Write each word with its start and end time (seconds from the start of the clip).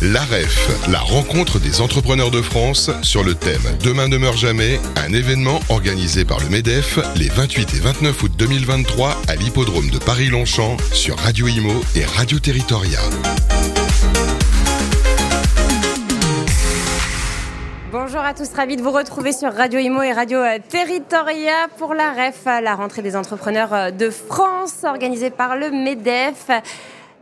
La 0.00 0.20
REF, 0.20 0.88
la 0.92 1.00
rencontre 1.00 1.58
des 1.58 1.80
entrepreneurs 1.80 2.30
de 2.30 2.40
France 2.40 2.88
sur 3.02 3.24
le 3.24 3.34
thème 3.34 3.60
Demain 3.82 4.06
ne 4.06 4.16
meurt 4.16 4.36
jamais, 4.36 4.78
un 4.94 5.12
événement 5.12 5.58
organisé 5.70 6.24
par 6.24 6.38
le 6.38 6.48
MEDEF 6.48 7.00
les 7.16 7.28
28 7.28 7.74
et 7.74 7.80
29 7.80 8.22
août 8.22 8.30
2023 8.38 9.16
à 9.26 9.34
l'hippodrome 9.34 9.90
de 9.90 9.98
Paris-Longchamp 9.98 10.76
sur 10.92 11.18
Radio 11.18 11.48
Imo 11.48 11.72
et 11.96 12.04
Radio 12.04 12.38
Territoria. 12.38 13.00
Bonjour 17.90 18.20
à 18.20 18.34
tous, 18.34 18.48
ravi 18.54 18.76
de 18.76 18.82
vous 18.82 18.92
retrouver 18.92 19.32
sur 19.32 19.52
Radio 19.52 19.80
Imo 19.80 20.02
et 20.02 20.12
Radio 20.12 20.38
euh, 20.38 20.58
Territoria 20.68 21.66
pour 21.76 21.94
la 21.94 22.12
REF, 22.12 22.44
la 22.44 22.76
rentrée 22.76 23.02
des 23.02 23.16
entrepreneurs 23.16 23.74
euh, 23.74 23.90
de 23.90 24.10
France 24.10 24.84
organisée 24.84 25.30
par 25.30 25.56
le 25.56 25.72
MEDEF. 25.72 26.50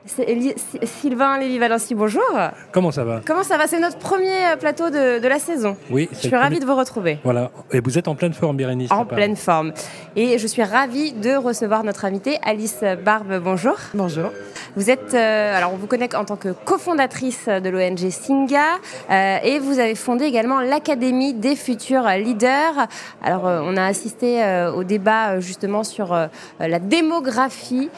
Sylvain 0.07 1.39
Lévy-Valency, 1.39 1.95
bonjour. 1.95 2.23
Comment 2.71 2.93
ça 2.93 3.03
va 3.03 3.21
Comment 3.27 3.43
ça 3.43 3.59
va? 3.59 3.67
C'est 3.67 3.81
notre 3.81 3.99
premier 3.99 4.53
euh, 4.53 4.57
plateau 4.57 4.89
de, 4.89 5.27
la 5.27 5.39
saison. 5.39 5.77
Oui. 5.91 6.09
Je 6.13 6.29
suis 6.29 6.37
ravie 6.37 6.61
de 6.61 6.65
vous 6.65 6.77
retrouver. 6.77 7.19
Voilà. 7.25 7.51
Et 7.73 7.81
vous 7.81 7.99
êtes 7.99 8.07
en 8.07 8.15
pleine 8.15 8.33
forme, 8.33 8.57
Bérénice 8.57 8.91
En 8.93 9.05
pleine 9.05 9.35
forme. 9.35 9.73
Et 10.15 10.39
je 10.39 10.47
suis 10.47 10.63
ravie 10.63 11.13
de 11.13 11.35
recevoir 11.37 11.83
notre 11.83 12.05
invitée, 12.05 12.39
Alice 12.45 12.85
Barbe. 13.05 13.41
Bonjour. 13.43 13.77
Bonjour. 13.95 14.31
Vous 14.77 14.91
êtes, 14.91 15.15
euh, 15.15 15.57
alors 15.57 15.73
on 15.73 15.77
vous 15.77 15.87
connaît 15.87 16.15
en 16.15 16.25
tant 16.25 16.37
que 16.37 16.51
cofondatrice 16.51 17.49
de 17.49 17.69
l'ONG 17.69 18.11
Singa 18.11 18.77
euh, 19.11 19.39
et 19.43 19.59
vous 19.59 19.79
avez 19.79 19.95
fondé 19.95 20.25
également 20.27 20.61
l'Académie 20.61 21.35
des 21.35 21.57
futurs 21.57 22.09
leaders. 22.19 22.87
Alors 23.25 23.45
on 23.45 23.77
a 23.77 23.85
assisté 23.85 24.45
au 24.75 24.85
débat 24.85 25.41
justement 25.41 25.83
sur 25.83 26.15
la 26.61 26.79
démographie 26.79 27.89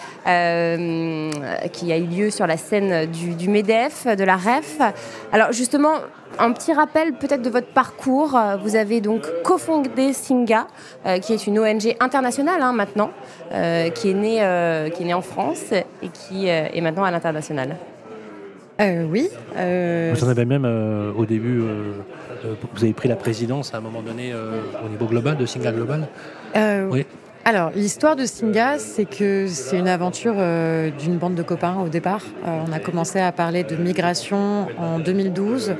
qui 1.73 1.93
a 1.93 1.98
eu 1.99 2.07
lieu 2.07 2.31
sur 2.31 2.47
la 2.47 2.57
scène 2.57 3.07
du, 3.07 3.49
MEDEF, 3.49 4.07
de 4.07 4.25
la 4.25 4.37
REF. 4.37 4.79
Alors 5.33 5.53
justement, 5.53 5.95
un 6.39 6.53
petit 6.53 6.73
rappel 6.73 7.13
peut-être 7.15 7.43
de 7.43 7.51
votre 7.51 7.69
parcours. 7.69 8.39
Vous 8.63 8.77
avez 8.77 9.01
donc 9.01 9.27
cofondé 9.43 10.13
Singa, 10.13 10.67
euh, 11.07 11.19
qui 11.19 11.33
est 11.33 11.47
une 11.47 11.59
ONG 11.59 11.97
internationale 12.01 12.61
hein, 12.63 12.73
maintenant, 12.73 13.11
euh, 13.53 13.91
qui, 13.91 14.11
est 14.11 14.15
née, 14.15 14.39
euh, 14.43 14.89
qui 14.91 15.03
est 15.03 15.07
née 15.07 15.15
en 15.15 15.23
France 15.23 15.73
et 15.73 16.09
qui 16.09 16.47
est 16.47 16.81
maintenant 16.81 17.05
à 17.05 17.11
l'international. 17.11 17.77
oui. 18.81 19.29
Vous 19.55 20.25
en 20.25 20.29
avez 20.29 20.45
même 20.45 20.65
au 21.17 21.25
début, 21.25 21.61
vous 22.75 22.85
avez 22.85 22.93
pris 22.93 23.09
la 23.09 23.17
présidence 23.17 23.75
à 23.75 23.79
un 23.79 23.81
moment 23.81 24.03
donné 24.03 24.33
au 24.35 24.89
niveau 24.89 25.07
global, 25.07 25.37
de 25.37 25.47
Singa 25.47 25.73
Global 25.73 26.09
Oui. 26.91 27.07
Alors, 27.49 27.71
l'histoire 27.75 28.15
de 28.15 28.27
Singa, 28.27 28.79
c'est 28.79 29.07
que 29.07 29.47
c'est 29.49 29.79
une 29.79 29.89
aventure 29.89 30.35
euh, 30.37 30.91
d'une 30.91 31.17
bande 31.17 31.35
de 31.35 31.43
copains 31.43 31.77
au 31.83 31.89
départ. 31.89 32.21
Euh, 32.47 32.61
on 32.69 32.73
a 32.73 32.79
commencé 32.79 33.21
à 33.21 33.33
parler 33.33 33.65
de 33.65 33.75
migration 33.75 34.67
en 34.77 34.99
2012. 34.99 35.75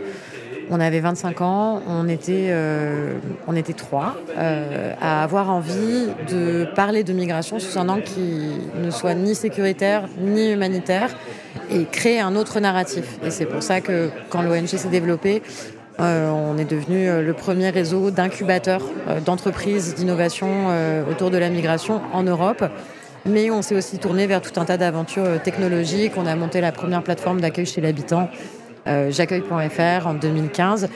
On 0.71 0.81
avait 0.81 1.01
25 1.01 1.43
ans, 1.43 1.83
on 1.87 2.09
était, 2.09 2.47
euh, 2.49 3.19
on 3.47 3.55
était 3.55 3.75
trois 3.75 4.17
à 4.35 5.23
avoir 5.23 5.51
envie 5.51 6.07
de 6.31 6.67
parler 6.75 7.05
de 7.05 7.13
migration 7.13 7.59
sous 7.59 7.79
un 7.79 7.91
angle 7.91 8.05
qui 8.05 8.49
ne 8.83 8.91
soit 8.91 9.13
ni 9.13 9.35
sécuritaire 9.35 10.09
ni 10.19 10.53
humanitaire 10.53 11.11
et 11.71 11.85
créer 11.85 12.21
un 12.21 12.35
autre 12.35 12.61
narratif. 12.61 13.19
Et 13.23 13.31
c'est 13.31 13.45
pour 13.45 13.63
ça 13.63 13.83
que 13.83 14.09
quand 14.31 14.41
l'ONG 14.41 14.69
s'est 14.69 14.89
développée, 14.89 15.43
euh, 16.01 16.31
on 16.31 16.57
est 16.59 16.65
devenu 16.65 17.09
euh, 17.09 17.23
le 17.23 17.33
premier 17.33 17.71
réseau 17.71 18.13
d'incubateurs 18.13 18.83
euh, 19.09 19.21
d'entreprises 19.21 19.97
d'innovation 19.97 20.69
autour 21.11 21.31
de 21.31 21.39
la 21.39 21.51
migration 21.51 22.01
en 22.13 22.23
Europe. 22.23 22.65
Mais 23.27 23.51
on 23.51 23.63
s'est 23.63 23.75
aussi 23.75 23.99
tourné 23.99 24.27
vers 24.27 24.41
tout 24.41 24.59
un 24.61 24.65
tas 24.65 24.77
d'aventures 24.77 25.43
technologiques. 25.43 26.13
On 26.17 26.27
a 26.27 26.37
monté 26.37 26.61
la 26.61 26.73
première 26.73 27.03
plateforme 27.03 27.41
d'accueil 27.41 27.67
chez 27.67 27.81
l'habitant, 27.81 28.29
j'accueille.fr, 28.87 30.07
en 30.07 30.15
2015. 30.15 30.89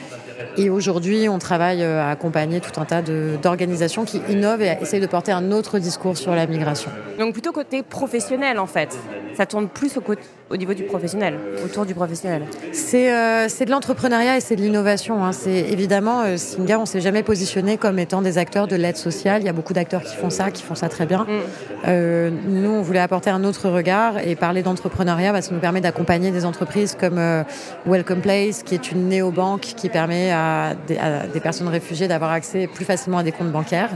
Et 0.57 0.69
aujourd'hui, 0.69 1.27
on 1.29 1.37
travaille 1.37 1.83
à 1.83 2.09
accompagner 2.09 2.59
tout 2.59 2.79
un 2.79 2.85
tas 2.85 3.01
d'organisations 3.01 4.05
qui 4.05 4.21
innovent 4.29 4.61
et 4.61 4.77
essayent 4.81 5.01
de 5.01 5.07
porter 5.07 5.31
un 5.31 5.51
autre 5.51 5.79
discours 5.79 6.17
sur 6.17 6.33
la 6.33 6.47
migration. 6.47 6.89
Donc 7.19 7.33
plutôt 7.33 7.51
côté 7.51 7.83
professionnel 7.83 8.57
en 8.57 8.67
fait. 8.67 8.97
Ça 9.35 9.45
tourne 9.45 9.67
plus 9.67 9.97
au 9.97 10.01
côté 10.01 10.21
au 10.53 10.57
niveau 10.57 10.75
du 10.75 10.83
professionnel, 10.83 11.39
autour 11.65 11.85
du 11.85 11.95
professionnel 11.95 12.43
C'est 12.71 13.07
de 13.07 13.71
l'entrepreneuriat 13.71 14.37
et 14.37 14.39
c'est 14.39 14.55
de 14.55 14.61
l'innovation. 14.61 15.23
Hein. 15.25 15.31
C'est 15.31 15.71
évidemment, 15.71 16.21
euh, 16.21 16.37
Singa, 16.37 16.79
on 16.79 16.85
s'est 16.85 17.01
jamais 17.01 17.23
positionné 17.23 17.77
comme 17.77 17.97
étant 17.97 18.21
des 18.21 18.37
acteurs 18.37 18.67
de 18.67 18.75
l'aide 18.75 18.97
sociale. 18.97 19.41
Il 19.41 19.45
y 19.45 19.49
a 19.49 19.53
beaucoup 19.53 19.73
d'acteurs 19.73 20.03
qui 20.03 20.15
font 20.15 20.29
ça, 20.29 20.51
qui 20.51 20.61
font 20.61 20.75
ça 20.75 20.89
très 20.89 21.07
bien. 21.07 21.23
Mm. 21.23 21.27
Euh, 21.87 22.29
nous, 22.47 22.69
on 22.69 22.81
voulait 22.83 22.99
apporter 22.99 23.31
un 23.31 23.43
autre 23.43 23.67
regard 23.67 24.19
et 24.19 24.35
parler 24.35 24.61
d'entrepreneuriat, 24.61 25.31
bah, 25.31 25.41
ça 25.41 25.53
nous 25.53 25.59
permet 25.59 25.81
d'accompagner 25.81 26.29
des 26.29 26.45
entreprises 26.45 26.95
comme 26.99 27.17
euh, 27.17 27.43
Welcome 27.87 28.21
Place, 28.21 28.61
qui 28.61 28.75
est 28.75 28.91
une 28.91 29.09
néobanque 29.09 29.61
qui 29.61 29.89
permet 29.89 30.31
à 30.31 30.75
des, 30.87 30.97
à 30.97 31.25
des 31.25 31.39
personnes 31.39 31.67
réfugiées 31.67 32.07
d'avoir 32.07 32.31
accès 32.31 32.67
plus 32.67 32.85
facilement 32.85 33.17
à 33.17 33.23
des 33.23 33.31
comptes 33.31 33.51
bancaires. 33.51 33.89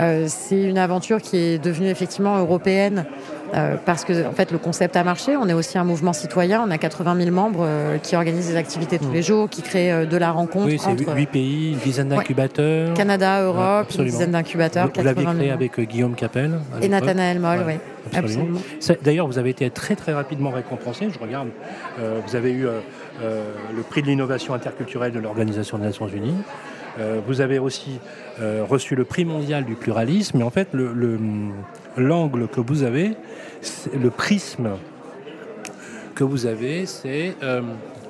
Euh, 0.00 0.24
c'est 0.28 0.60
une 0.60 0.78
aventure 0.78 1.20
qui 1.20 1.36
est 1.36 1.58
devenue 1.58 1.88
effectivement 1.88 2.38
européenne 2.38 3.04
euh, 3.54 3.76
parce 3.84 4.04
que 4.04 4.26
en 4.26 4.32
fait 4.32 4.50
le 4.50 4.58
concept 4.58 4.96
a 4.96 5.04
marché. 5.04 5.36
On 5.36 5.48
est 5.48 5.52
aussi 5.52 5.76
un 5.76 5.84
mouvement 5.84 6.12
citoyen. 6.12 6.64
On 6.66 6.70
a 6.70 6.78
80 6.78 7.16
000 7.16 7.30
membres 7.34 7.64
euh, 7.64 7.98
qui 7.98 8.16
organisent 8.16 8.48
des 8.48 8.56
activités 8.56 8.98
tous 8.98 9.12
les 9.12 9.22
jours, 9.22 9.50
qui 9.50 9.62
créent 9.62 10.06
de 10.06 10.16
la 10.16 10.30
rencontre. 10.30 10.66
Oui, 10.66 10.78
c'est 10.78 11.14
huit 11.14 11.26
pays, 11.26 11.72
une 11.72 11.78
dizaine 11.78 12.08
d'incubateurs. 12.08 12.94
Canada, 12.94 13.42
Europe, 13.42 13.88
une 13.98 14.04
dizaine 14.04 14.30
d'incubateurs. 14.30 14.90
Vous, 14.94 15.02
l'avez 15.02 15.24
créé 15.24 15.50
avec 15.50 15.80
Guillaume 15.80 16.14
Capel. 16.14 16.58
Et 16.80 16.88
Nathanaël 16.88 17.38
Moll, 17.40 17.64
oui. 17.66 17.74
Absolument. 18.14 18.60
D'ailleurs, 19.02 19.26
vous 19.26 19.38
avez 19.38 19.50
été 19.50 19.68
très 19.70 19.94
très 19.94 20.14
rapidement 20.14 20.50
récompensé. 20.50 21.08
Je 21.12 21.18
regarde, 21.18 21.48
vous 21.98 22.36
avez 22.36 22.52
eu 22.52 22.66
le 23.22 23.82
prix 23.82 24.02
de 24.02 24.06
l'innovation 24.06 24.54
interculturelle 24.54 25.12
de 25.12 25.18
l'Organisation 25.18 25.76
des 25.76 25.84
Nations 25.84 26.08
Unies. 26.08 26.36
Euh, 26.98 27.20
vous 27.26 27.40
avez 27.40 27.58
aussi 27.58 28.00
euh, 28.40 28.64
reçu 28.68 28.94
le 28.94 29.04
prix 29.04 29.24
mondial 29.24 29.64
du 29.64 29.74
pluralisme. 29.74 30.38
Mais 30.38 30.44
en 30.44 30.50
fait, 30.50 30.68
l'angle 31.96 32.48
que 32.48 32.60
vous 32.60 32.82
avez, 32.82 33.12
le 33.98 34.10
prisme 34.10 34.70
que 36.14 36.24
vous 36.24 36.46
avez, 36.46 36.86
c'est 36.86 37.34
euh, 37.42 37.62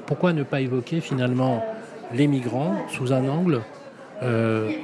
pourquoi 0.07 0.33
ne 0.33 0.43
pas 0.43 0.61
évoquer 0.61 1.01
finalement 1.01 1.65
les 2.13 2.27
migrants 2.27 2.77
sous 2.89 3.13
un 3.13 3.29
angle 3.29 3.61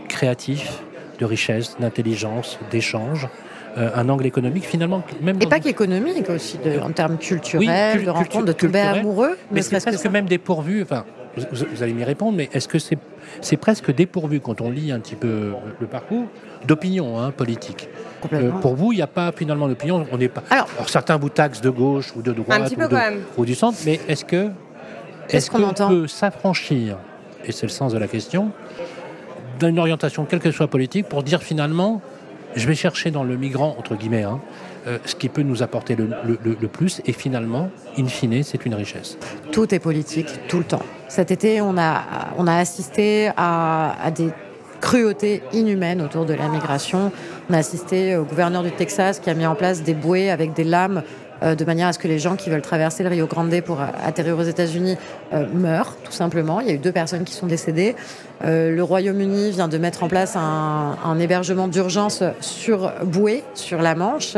créatif, 0.08 0.82
de 1.18 1.26
richesse, 1.26 1.76
d'intelligence, 1.78 2.58
d'échange, 2.70 3.28
un 3.76 4.08
angle 4.08 4.24
économique 4.24 4.64
finalement 4.64 5.02
même 5.20 5.36
et 5.42 5.46
pas 5.46 5.60
qu'économique 5.60 6.30
aussi 6.30 6.58
en 6.82 6.90
termes 6.92 7.18
culturels 7.18 8.02
de 8.02 8.08
rencontres 8.08 8.46
de 8.46 8.52
tombés 8.52 8.80
amoureux 8.80 9.36
mais 9.50 9.60
c'est 9.60 9.78
presque 9.78 10.06
même 10.06 10.24
dépourvu 10.24 10.82
enfin 10.82 11.04
vous, 11.36 11.82
allez 11.82 11.92
m'y 11.92 12.04
répondre, 12.04 12.36
mais 12.36 12.48
est-ce 12.52 12.68
que 12.68 12.78
c'est 12.78 13.56
presque 13.56 13.94
dépourvu 13.94 14.40
quand 14.40 14.60
on 14.60 14.70
lit 14.70 14.92
un 14.92 15.00
petit 15.00 15.16
peu 15.16 15.52
le 15.80 15.86
parcours 15.86 16.24
d'opinion 16.66 17.18
hein, 17.18 17.30
politique? 17.30 17.88
Euh, 18.32 18.50
Pour 18.50 18.74
vous, 18.74 18.92
il 18.92 18.96
n'y 18.96 19.02
a 19.02 19.06
pas 19.06 19.32
finalement 19.32 19.68
d'opinion. 19.68 20.06
On 20.10 20.18
n'est 20.18 20.28
pas. 20.28 20.42
Alors, 20.50 20.68
certains 20.88 21.16
vous 21.16 21.28
taxent 21.28 21.60
de 21.60 21.70
gauche 21.70 22.14
ou 22.16 22.22
de 22.22 22.32
droite 22.32 22.72
ou, 23.36 23.44
du 23.44 23.54
centre, 23.54 23.78
mais 23.84 24.00
est-ce 24.08 24.24
que 24.24 24.50
est-ce 25.28 25.50
qu'on 25.50 25.72
peut 25.72 26.06
s'affranchir 26.06 26.96
Et 27.44 27.52
c'est 27.52 27.66
le 27.66 27.72
sens 27.72 27.92
de 27.92 27.98
la 27.98 28.08
question 28.08 28.50
d'une 29.58 29.78
orientation, 29.78 30.26
quelle 30.26 30.40
que 30.40 30.50
soit 30.50 30.68
politique, 30.68 31.08
pour 31.08 31.22
dire 31.22 31.42
finalement, 31.42 32.02
je 32.56 32.66
vais 32.66 32.74
chercher 32.74 33.10
dans 33.10 33.24
le 33.24 33.36
migrant 33.36 33.74
entre 33.78 33.94
guillemets. 33.94 34.24
Hein, 34.24 34.40
euh, 34.86 34.98
ce 35.04 35.14
qui 35.14 35.28
peut 35.28 35.42
nous 35.42 35.62
apporter 35.62 35.96
le, 35.96 36.68
plus. 36.68 37.00
Et 37.06 37.12
finalement, 37.12 37.70
in 37.98 38.06
fine, 38.06 38.42
c'est 38.42 38.64
une 38.66 38.74
richesse. 38.74 39.18
Tout 39.52 39.74
est 39.74 39.78
politique, 39.78 40.28
tout 40.48 40.58
le 40.58 40.64
temps. 40.64 40.82
Cet 41.08 41.30
été, 41.30 41.60
on 41.60 41.76
a, 41.76 42.02
on 42.38 42.46
a 42.46 42.54
assisté 42.54 43.30
à, 43.36 44.10
des 44.14 44.30
cruautés 44.80 45.42
inhumaines 45.52 46.02
autour 46.02 46.24
de 46.24 46.34
la 46.34 46.48
migration. 46.48 47.10
On 47.50 47.54
a 47.54 47.58
assisté 47.58 48.16
au 48.16 48.24
gouverneur 48.24 48.62
du 48.62 48.70
Texas 48.70 49.18
qui 49.18 49.30
a 49.30 49.34
mis 49.34 49.46
en 49.46 49.54
place 49.54 49.82
des 49.82 49.94
bouées 49.94 50.30
avec 50.30 50.52
des 50.52 50.64
lames 50.64 51.02
euh, 51.42 51.54
de 51.54 51.64
manière 51.64 51.88
à 51.88 51.92
ce 51.92 51.98
que 51.98 52.08
les 52.08 52.18
gens 52.18 52.36
qui 52.36 52.48
veulent 52.48 52.62
traverser 52.62 53.02
le 53.02 53.10
Rio 53.10 53.26
Grande 53.26 53.60
pour 53.60 53.80
atterrir 53.80 54.38
aux 54.38 54.42
États-Unis 54.42 54.96
euh, 55.32 55.46
meurent, 55.52 55.96
tout 56.02 56.12
simplement. 56.12 56.60
Il 56.60 56.68
y 56.68 56.70
a 56.70 56.74
eu 56.74 56.78
deux 56.78 56.92
personnes 56.92 57.24
qui 57.24 57.34
sont 57.34 57.46
décédées. 57.46 57.94
Euh, 58.44 58.74
le 58.74 58.82
Royaume-Uni 58.82 59.50
vient 59.50 59.68
de 59.68 59.78
mettre 59.78 60.02
en 60.02 60.08
place 60.08 60.36
un, 60.36 60.96
un 61.04 61.18
hébergement 61.18 61.68
d'urgence 61.68 62.22
sur 62.40 62.92
bouée, 63.04 63.44
sur 63.54 63.82
la 63.82 63.94
Manche. 63.94 64.36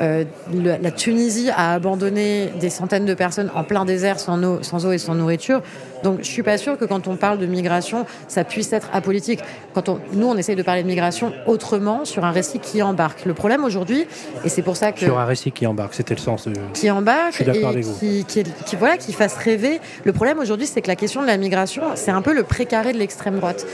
Euh, 0.00 0.24
la 0.52 0.90
Tunisie 0.90 1.50
a 1.50 1.72
abandonné 1.72 2.52
des 2.60 2.70
centaines 2.70 3.06
de 3.06 3.14
personnes 3.14 3.50
en 3.54 3.64
plein 3.64 3.84
désert 3.84 4.20
sans 4.20 4.42
eau, 4.44 4.58
sans 4.62 4.84
eau 4.86 4.92
et 4.92 4.98
sans 4.98 5.14
nourriture. 5.14 5.62
Donc 6.02 6.18
je 6.20 6.26
suis 6.26 6.42
pas 6.42 6.58
sûre 6.58 6.78
que 6.78 6.84
quand 6.84 7.08
on 7.08 7.16
parle 7.16 7.38
de 7.38 7.46
migration, 7.46 8.04
ça 8.28 8.44
puisse 8.44 8.72
être 8.72 8.88
apolitique. 8.92 9.40
Quand 9.74 9.88
on, 9.88 9.98
nous, 10.12 10.26
on 10.26 10.36
essaye 10.36 10.56
de 10.56 10.62
parler 10.62 10.82
de 10.82 10.88
migration 10.88 11.32
autrement, 11.46 12.04
sur 12.04 12.24
un 12.24 12.30
récit 12.30 12.58
qui 12.58 12.82
embarque. 12.82 13.24
Le 13.24 13.34
problème 13.34 13.64
aujourd'hui, 13.64 14.06
et 14.44 14.48
c'est 14.48 14.62
pour 14.62 14.76
ça 14.76 14.92
que... 14.92 15.00
Sur 15.00 15.18
un 15.18 15.24
récit 15.24 15.50
qui 15.50 15.66
embarque, 15.66 15.94
c'était 15.94 16.14
le 16.14 16.20
sens. 16.20 16.46
De... 16.46 16.54
Qui 16.74 16.90
embarque 16.90 17.40
et 17.40 17.80
qui, 17.98 18.24
qui, 18.24 18.42
qui, 18.44 18.76
voilà, 18.76 18.98
qui 18.98 19.12
fasse 19.12 19.36
rêver. 19.36 19.80
Le 20.04 20.12
problème 20.12 20.38
aujourd'hui, 20.38 20.66
c'est 20.66 20.82
que 20.82 20.88
la 20.88 20.96
question 20.96 21.22
de 21.22 21.26
la 21.26 21.38
migration, 21.38 21.82
c'est 21.94 22.10
un 22.10 22.22
peu 22.22 22.34
le 22.34 22.42
précaré 22.42 22.92
de 22.92 22.98
l'extrême 22.98 23.36
droite 23.36 23.66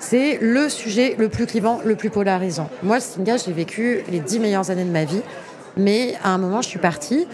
c'est 0.00 0.38
le 0.40 0.68
sujet 0.68 1.16
le 1.18 1.28
plus 1.28 1.46
clivant, 1.46 1.80
le 1.84 1.96
plus 1.96 2.08
polarisant. 2.08 2.70
Moi, 2.84 3.00
Singa, 3.00 3.36
j'ai 3.36 3.52
vécu 3.52 4.04
les 4.10 4.20
dix 4.20 4.38
meilleures 4.38 4.70
années 4.70 4.84
de 4.84 4.90
ma 4.90 5.04
vie 5.04 5.22
mais 5.76 6.14
à 6.22 6.30
un 6.30 6.38
moment, 6.38 6.62
je 6.62 6.68
suis 6.68 6.78
partie. 6.78 7.26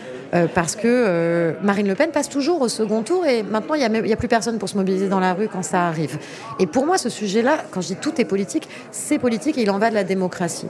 parce 0.54 0.74
que 0.74 1.54
Marine 1.62 1.86
Le 1.86 1.94
Pen 1.94 2.10
passe 2.10 2.28
toujours 2.28 2.60
au 2.60 2.68
second 2.68 3.02
tour 3.02 3.24
et 3.24 3.44
maintenant 3.44 3.74
il 3.74 3.88
n'y 3.88 4.12
a, 4.12 4.16
plus 4.16 4.26
personne 4.26 4.58
pour 4.58 4.68
se 4.68 4.76
mobiliser 4.76 5.08
dans 5.08 5.20
la 5.20 5.32
rue 5.32 5.48
quand 5.48 5.62
ça 5.62 5.86
arrive. 5.86 6.18
Et 6.58 6.66
pour 6.66 6.86
moi, 6.86 6.98
ce 6.98 7.08
sujet-là, 7.08 7.58
quand 7.70 7.80
je 7.80 7.88
dis 7.88 7.96
tout 7.96 8.20
est 8.20 8.24
politique, 8.24 8.68
c'est 8.90 9.18
politique 9.18 9.58
et 9.58 9.62
il 9.62 9.70
en 9.70 9.78
va 9.78 9.90
de 9.90 9.94
la 9.94 10.02
démocratie. 10.02 10.66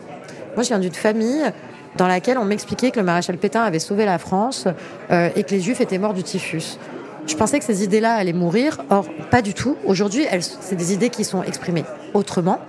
Moi, 0.55 0.64
je 0.64 0.69
viens 0.69 0.78
d'une 0.78 0.93
famille 0.93 1.43
dans 1.96 2.06
laquelle 2.06 2.37
on 2.37 2.44
m'expliquait 2.44 2.90
que 2.90 3.00
le 3.00 3.06
maréchal 3.06 3.38
Pétain 3.38 3.62
avait 3.62 3.78
sauvé 3.78 4.05
la 4.05 4.19
France 4.19 4.69
et 5.11 5.43
que 5.43 5.50
les 5.50 5.61
Juifs 5.61 5.81
étaient 5.81 5.99
morts 5.99 6.14
du 6.14 6.22
typhus. 6.22 6.76
Je 7.26 7.37
pensais 7.37 7.58
que 7.58 7.64
ces 7.64 7.84
idées-là 7.84 8.14
allaient 8.14 8.32
mourir. 8.32 8.78
Or, 8.90 9.06
pas 9.31 9.43
du 9.43 9.55
tout. 9.55 9.76
Aujourd'hui, 9.84 10.26
c'est 10.61 10.76
des 10.76 10.93
idées 10.93 11.11
qui 11.11 11.25
sont 11.25 11.43
exprimées 11.43 11.84
autrement. 12.12 12.61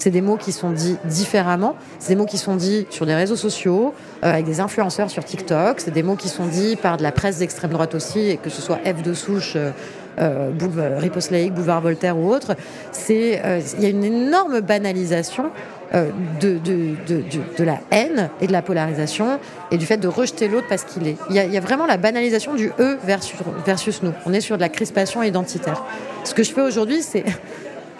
C'est 0.00 0.10
des 0.10 0.22
mots 0.22 0.38
qui 0.38 0.50
sont 0.50 0.70
dits 0.70 0.96
différemment. 1.04 1.76
C'est 1.98 2.14
des 2.14 2.16
mots 2.16 2.24
qui 2.24 2.38
sont 2.38 2.56
dits 2.56 2.86
sur 2.88 3.04
les 3.04 3.14
réseaux 3.14 3.36
sociaux, 3.36 3.92
euh, 4.24 4.32
avec 4.32 4.46
des 4.46 4.60
influenceurs 4.60 5.10
sur 5.10 5.22
TikTok. 5.22 5.78
C'est 5.78 5.90
des 5.90 6.02
mots 6.02 6.16
qui 6.16 6.28
sont 6.28 6.46
dits 6.46 6.76
par 6.76 6.96
de 6.96 7.02
la 7.02 7.12
presse 7.12 7.38
d'extrême 7.38 7.70
droite 7.70 7.94
aussi, 7.94 8.38
que 8.42 8.48
ce 8.48 8.62
soit 8.62 8.78
F 8.78 9.02
de 9.02 9.12
souche, 9.12 9.52
euh, 9.56 9.72
euh, 10.18 10.50
Riposte 10.98 11.32
Boulevard 11.52 11.82
Voltaire 11.82 12.16
ou 12.16 12.32
autre. 12.32 12.56
C'est, 12.92 13.42
il 13.76 13.82
y 13.82 13.86
a 13.86 13.90
une 13.90 14.04
énorme 14.04 14.60
banalisation 14.60 15.50
euh, 15.92 16.08
de, 16.40 16.56
de, 16.58 16.94
de, 17.08 17.24
de, 17.58 17.64
la 17.64 17.80
haine 17.90 18.30
et 18.40 18.46
de 18.46 18.52
la 18.52 18.62
polarisation 18.62 19.40
et 19.72 19.76
du 19.76 19.86
fait 19.86 19.96
de 19.96 20.06
rejeter 20.06 20.46
l'autre 20.46 20.68
parce 20.68 20.84
qu'il 20.84 21.08
est. 21.08 21.16
Il 21.30 21.34
y, 21.34 21.40
a, 21.40 21.44
y, 21.46 21.56
a, 21.56 21.60
vraiment 21.60 21.84
la 21.84 21.96
banalisation 21.96 22.54
du 22.54 22.70
eux 22.78 22.96
versus, 23.04 23.36
versus 23.66 24.00
nous. 24.04 24.12
On 24.24 24.32
est 24.32 24.40
sur 24.40 24.54
de 24.54 24.60
la 24.60 24.68
crispation 24.68 25.20
identitaire. 25.24 25.84
Ce 26.22 26.32
que 26.32 26.44
je 26.44 26.52
fais 26.52 26.62
aujourd'hui, 26.62 27.02
c'est. 27.02 27.24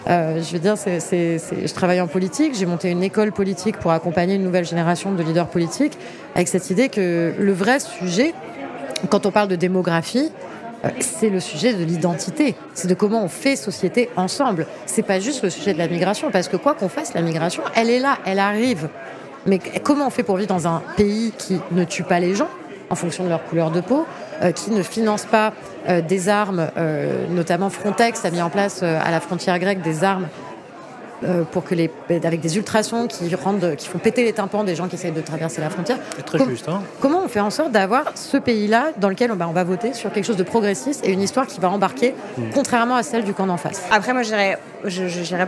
Euh, 0.07 0.41
je 0.41 0.51
veux 0.53 0.59
dire, 0.59 0.75
je 0.75 1.73
travaille 1.73 2.01
en 2.01 2.07
politique, 2.07 2.55
j'ai 2.55 2.65
monté 2.65 2.89
une 2.89 3.03
école 3.03 3.31
politique 3.31 3.77
pour 3.77 3.91
accompagner 3.91 4.35
une 4.35 4.43
nouvelle 4.43 4.65
génération 4.65 5.11
de 5.11 5.21
leaders 5.21 5.47
politiques, 5.47 5.97
avec 6.35 6.47
cette 6.47 6.69
idée 6.69 6.89
que 6.89 7.33
le 7.37 7.53
vrai 7.53 7.79
sujet, 7.79 8.33
quand 9.09 9.25
on 9.25 9.31
parle 9.31 9.47
de 9.47 9.55
démographie, 9.55 10.31
euh, 10.83 10.89
c'est 10.99 11.29
le 11.29 11.39
sujet 11.39 11.73
de 11.73 11.83
l'identité. 11.83 12.55
C'est 12.73 12.87
de 12.87 12.95
comment 12.95 13.23
on 13.23 13.27
fait 13.27 13.55
société 13.55 14.09
ensemble. 14.15 14.65
C'est 14.87 15.03
pas 15.03 15.19
juste 15.19 15.43
le 15.43 15.49
sujet 15.49 15.73
de 15.73 15.77
la 15.77 15.87
migration, 15.87 16.31
parce 16.31 16.47
que 16.47 16.57
quoi 16.57 16.73
qu'on 16.73 16.89
fasse, 16.89 17.13
la 17.13 17.21
migration, 17.21 17.61
elle 17.75 17.89
est 17.89 17.99
là, 17.99 18.17
elle 18.25 18.39
arrive. 18.39 18.89
Mais 19.45 19.59
comment 19.83 20.07
on 20.07 20.09
fait 20.09 20.23
pour 20.23 20.37
vivre 20.37 20.49
dans 20.49 20.67
un 20.67 20.81
pays 20.97 21.31
qui 21.37 21.59
ne 21.71 21.83
tue 21.83 22.03
pas 22.03 22.19
les 22.19 22.35
gens 22.35 22.49
en 22.89 22.95
fonction 22.95 23.23
de 23.23 23.29
leur 23.29 23.43
couleur 23.45 23.71
de 23.71 23.81
peau, 23.81 24.05
qui 24.55 24.71
ne 24.71 24.83
finance 24.83 25.25
pas 25.25 25.53
euh, 25.87 26.01
des 26.01 26.29
armes, 26.29 26.69
notamment 27.29 27.69
Frontex 27.69 28.25
a 28.25 28.31
mis 28.31 28.41
en 28.41 28.49
place 28.49 28.83
à 28.83 29.11
la 29.11 29.19
frontière 29.19 29.59
grecque 29.59 29.81
des 29.81 30.03
armes 30.03 30.27
euh, 31.23 31.43
pour 31.43 31.63
que 31.63 31.75
les, 31.75 31.91
avec 32.23 32.41
des 32.41 32.57
ultrasons 32.57 33.07
qui, 33.07 33.33
rendent, 33.35 33.75
qui 33.75 33.87
font 33.87 33.99
péter 33.99 34.23
les 34.23 34.33
tympans 34.33 34.63
des 34.63 34.75
gens 34.75 34.87
qui 34.87 34.95
essayent 34.95 35.11
de 35.11 35.21
traverser 35.21 35.61
la 35.61 35.69
frontière. 35.69 35.97
C'est 36.15 36.25
très 36.25 36.43
juste. 36.45 36.67
Hein. 36.67 36.81
Comment 36.99 37.21
on 37.23 37.27
fait 37.27 37.39
en 37.39 37.49
sorte 37.51 37.71
d'avoir 37.71 38.11
ce 38.15 38.37
pays-là 38.37 38.91
dans 38.97 39.09
lequel 39.09 39.31
on, 39.31 39.35
bah, 39.35 39.47
on, 39.47 39.53
va 39.53 39.63
voter 39.63 39.93
sur 39.93 40.11
quelque 40.11 40.25
chose 40.25 40.37
de 40.37 40.43
progressiste 40.43 41.05
et 41.05 41.11
une 41.11 41.21
histoire 41.21 41.47
qui 41.47 41.59
va 41.59 41.69
embarquer, 41.69 42.15
mm. 42.37 42.41
contrairement 42.53 42.95
à 42.95 43.03
celle 43.03 43.23
du 43.23 43.33
camp 43.33 43.45
d'en 43.45 43.57
face? 43.57 43.83
Après, 43.91 44.13
moi, 44.13 44.23
j'irais 44.23 44.57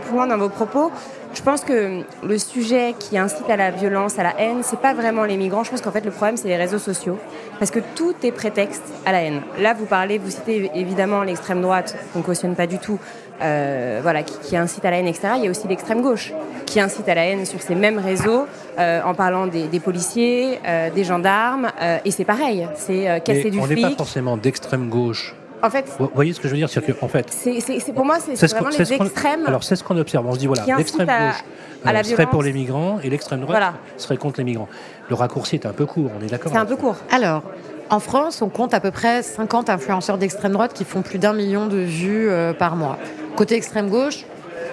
plus 0.00 0.12
loin 0.12 0.26
dans 0.26 0.38
vos 0.38 0.48
propos. 0.48 0.92
Je 1.34 1.42
pense 1.42 1.62
que 1.62 2.02
le 2.22 2.38
sujet 2.38 2.94
qui 2.96 3.18
incite 3.18 3.50
à 3.50 3.56
la 3.56 3.72
violence, 3.72 4.20
à 4.20 4.22
la 4.22 4.40
haine, 4.40 4.58
c'est 4.62 4.78
pas 4.78 4.94
vraiment 4.94 5.24
les 5.24 5.36
migrants. 5.36 5.64
Je 5.64 5.70
pense 5.70 5.80
qu'en 5.80 5.90
fait, 5.90 6.04
le 6.04 6.12
problème, 6.12 6.36
c'est 6.36 6.46
les 6.46 6.56
réseaux 6.56 6.78
sociaux. 6.78 7.18
Parce 7.58 7.72
que 7.72 7.80
tout 7.96 8.14
est 8.22 8.30
prétexte 8.30 8.84
à 9.04 9.10
la 9.10 9.22
haine. 9.22 9.42
Là, 9.58 9.74
vous 9.74 9.86
parlez, 9.86 10.18
vous 10.18 10.30
citez 10.30 10.70
évidemment 10.76 11.24
l'extrême 11.24 11.60
droite, 11.60 11.96
qu'on 12.12 12.20
ne 12.20 12.24
cautionne 12.24 12.54
pas 12.54 12.68
du 12.68 12.78
tout, 12.78 13.00
euh, 13.42 14.00
voilà, 14.02 14.22
qui, 14.22 14.56
incite 14.56 14.84
à 14.84 14.90
la 14.90 14.98
haine, 14.98 15.06
etc. 15.06 15.34
Il 15.38 15.44
y 15.44 15.46
a 15.46 15.50
aussi 15.50 15.66
l'extrême 15.66 16.02
gauche 16.02 16.32
qui 16.66 16.80
incite 16.80 17.08
à 17.08 17.14
la 17.14 17.26
haine 17.26 17.44
sur 17.44 17.60
ces 17.60 17.74
mêmes 17.74 17.98
réseaux 17.98 18.46
euh, 18.78 19.02
en 19.02 19.14
parlant 19.14 19.46
des, 19.46 19.80
policiers, 19.80 20.60
euh, 20.66 20.90
des 20.90 21.04
gendarmes. 21.04 21.70
et 22.04 22.10
c'est 22.10 22.24
pareil, 22.24 22.66
c'est 22.74 23.22
casser 23.24 23.50
du 23.50 23.58
on. 23.58 23.64
On 23.64 23.66
n'est 23.66 23.80
pas 23.80 23.90
forcément 23.90 24.36
d'extrême 24.36 24.88
gauche. 24.88 25.34
En 25.62 25.70
fait, 25.70 25.86
vous 25.98 26.10
voyez 26.14 26.34
ce 26.34 26.40
que 26.40 26.48
je 26.48 26.52
veux 26.52 26.58
dire 26.58 26.68
C'est 26.68 26.84
que, 26.84 26.92
en 27.00 27.08
fait, 27.08 27.30
c'est 27.30 27.92
pour 27.94 28.04
moi, 28.04 28.18
c'est 28.20 28.50
vraiment 28.50 28.68
les 28.68 28.92
extrêmes. 28.92 29.46
Alors, 29.46 29.64
c'est 29.64 29.76
ce 29.76 29.84
qu'on 29.84 29.96
observe. 29.96 30.26
On 30.26 30.34
se 30.34 30.38
dit 30.38 30.46
voilà, 30.46 30.64
l'extrême 30.76 31.08
gauche 31.08 32.04
serait 32.04 32.26
pour 32.26 32.42
les 32.42 32.52
migrants 32.52 32.98
et 33.02 33.10
l'extrême 33.10 33.40
droite 33.40 33.74
serait 33.96 34.16
contre 34.16 34.40
les 34.40 34.44
migrants. 34.44 34.68
Le 35.08 35.14
raccourci 35.14 35.56
est 35.56 35.66
un 35.66 35.72
peu 35.72 35.86
court. 35.86 36.10
On 36.18 36.24
est 36.24 36.30
d'accord 36.30 36.52
C'est 36.52 36.58
un 36.58 36.66
peu 36.66 36.76
court. 36.76 36.96
Alors, 37.10 37.42
en 37.90 38.00
France, 38.00 38.42
on 38.42 38.48
compte 38.48 38.74
à 38.74 38.80
peu 38.80 38.90
près 38.90 39.22
50 39.22 39.70
influenceurs 39.70 40.18
d'extrême 40.18 40.52
droite 40.52 40.72
qui 40.72 40.84
font 40.84 41.02
plus 41.02 41.18
d'un 41.18 41.32
million 41.32 41.66
de 41.66 41.78
vues 41.78 42.28
par 42.58 42.76
mois. 42.76 42.98
Côté 43.36 43.56
extrême 43.56 43.88
gauche, 43.90 44.24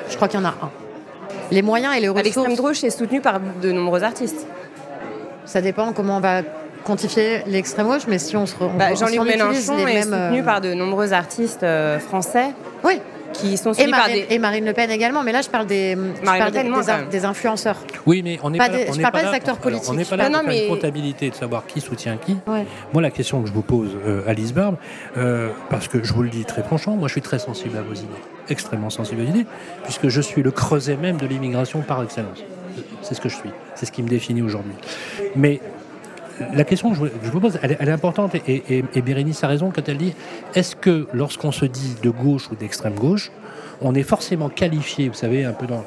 je 0.09 0.15
crois 0.15 0.27
qu'il 0.27 0.39
y 0.39 0.43
en 0.43 0.45
a 0.45 0.49
un. 0.61 0.71
Les 1.51 1.61
moyens 1.61 1.95
et 1.95 1.99
les 1.99 2.07
ressources. 2.07 2.25
L'extrême 2.25 2.55
gauche 2.55 2.83
est 2.83 2.89
soutenu 2.89 3.21
par 3.21 3.39
de 3.61 3.71
nombreux 3.71 4.03
artistes. 4.03 4.47
Ça 5.45 5.61
dépend 5.61 5.91
comment 5.91 6.17
on 6.17 6.21
va 6.21 6.43
quantifier 6.85 7.43
l'extrême 7.45 7.87
gauche, 7.87 8.03
mais 8.07 8.19
si 8.19 8.35
on 8.37 8.45
se. 8.45 8.55
Bah, 8.77 8.93
Jean-Luc 8.95 9.21
Mélenchon 9.21 9.85
est 9.87 10.01
soutenu 10.01 10.41
euh, 10.41 10.43
par 10.43 10.61
de 10.61 10.73
nombreux 10.73 11.13
artistes 11.13 11.63
euh, 11.63 11.99
français. 11.99 12.53
Oui 12.83 13.01
qui 13.33 13.57
sont 13.57 13.73
et 13.73 13.87
Marine, 13.87 14.25
et 14.29 14.39
Marine 14.39 14.65
Le 14.65 14.73
Pen 14.73 14.89
également, 14.89 15.23
mais 15.23 15.31
là 15.31 15.41
je 15.41 15.49
parle 15.49 15.65
des, 15.65 15.95
des, 15.95 17.25
influenceurs. 17.25 17.77
Oui, 18.05 18.21
mais 18.23 18.39
on 18.43 18.49
n'est 18.49 18.57
pas, 18.57 18.69
des, 18.69 18.85
on 18.89 18.93
je 18.93 19.01
parle 19.01 19.13
pas, 19.13 19.23
des 19.23 19.35
acteurs 19.35 19.57
politiques. 19.57 19.89
On 19.89 19.93
n'est 19.93 20.05
pas 20.05 20.17
là 20.17 20.29
pour 20.29 20.43
mais... 20.43 20.63
une 20.63 20.69
comptabilité 20.69 21.29
de 21.29 21.35
savoir 21.35 21.65
qui 21.65 21.81
soutient 21.81 22.17
qui. 22.17 22.37
Moi, 22.93 23.01
la 23.01 23.11
question 23.11 23.41
que 23.41 23.47
je 23.47 23.53
vous 23.53 23.61
pose, 23.61 23.89
euh, 24.05 24.23
Alice 24.27 24.53
Barbe, 24.53 24.75
euh, 25.17 25.49
parce 25.69 25.87
que 25.87 26.03
je 26.03 26.13
vous 26.13 26.23
le 26.23 26.29
dis 26.29 26.45
très 26.45 26.63
franchement, 26.63 26.95
moi 26.95 27.07
je 27.07 27.13
suis 27.13 27.21
très 27.21 27.39
sensible 27.39 27.77
à 27.77 27.81
vos 27.81 27.93
idées, 27.93 28.07
extrêmement 28.49 28.89
sensible 28.89 29.21
à 29.21 29.23
vos 29.25 29.29
idées, 29.29 29.45
puisque 29.83 30.09
je 30.09 30.21
suis 30.21 30.43
le 30.43 30.51
creuset 30.51 30.97
même 30.97 31.17
de 31.17 31.25
l'immigration 31.25 31.81
par 31.81 32.03
excellence. 32.03 32.43
C'est 33.01 33.15
ce 33.15 33.21
que 33.21 33.29
je 33.29 33.35
suis, 33.35 33.49
c'est 33.75 33.85
ce 33.85 33.91
qui 33.91 34.03
me 34.03 34.07
définit 34.07 34.41
aujourd'hui. 34.41 34.73
Mais 35.35 35.59
la 36.53 36.63
question 36.63 36.91
que 36.91 36.95
je 36.95 37.31
vous 37.31 37.39
pose, 37.39 37.59
elle, 37.61 37.71
est 37.71 37.91
importante 37.91 38.35
et, 38.47 39.01
Bérénice 39.01 39.43
a 39.43 39.47
raison 39.47 39.71
quand 39.73 39.87
elle 39.87 39.97
dit 39.97 40.13
est-ce 40.55 40.75
que 40.75 41.07
lorsqu'on 41.13 41.51
se 41.51 41.65
dit 41.65 41.95
de 42.01 42.09
gauche 42.09 42.49
ou 42.51 42.55
d'extrême 42.55 42.95
gauche, 42.95 43.31
on 43.81 43.95
est 43.95 44.03
forcément 44.03 44.49
qualifié, 44.49 45.09
vous 45.09 45.15
savez, 45.15 45.43
un 45.43 45.53
peu 45.53 45.65
dans 45.65 45.83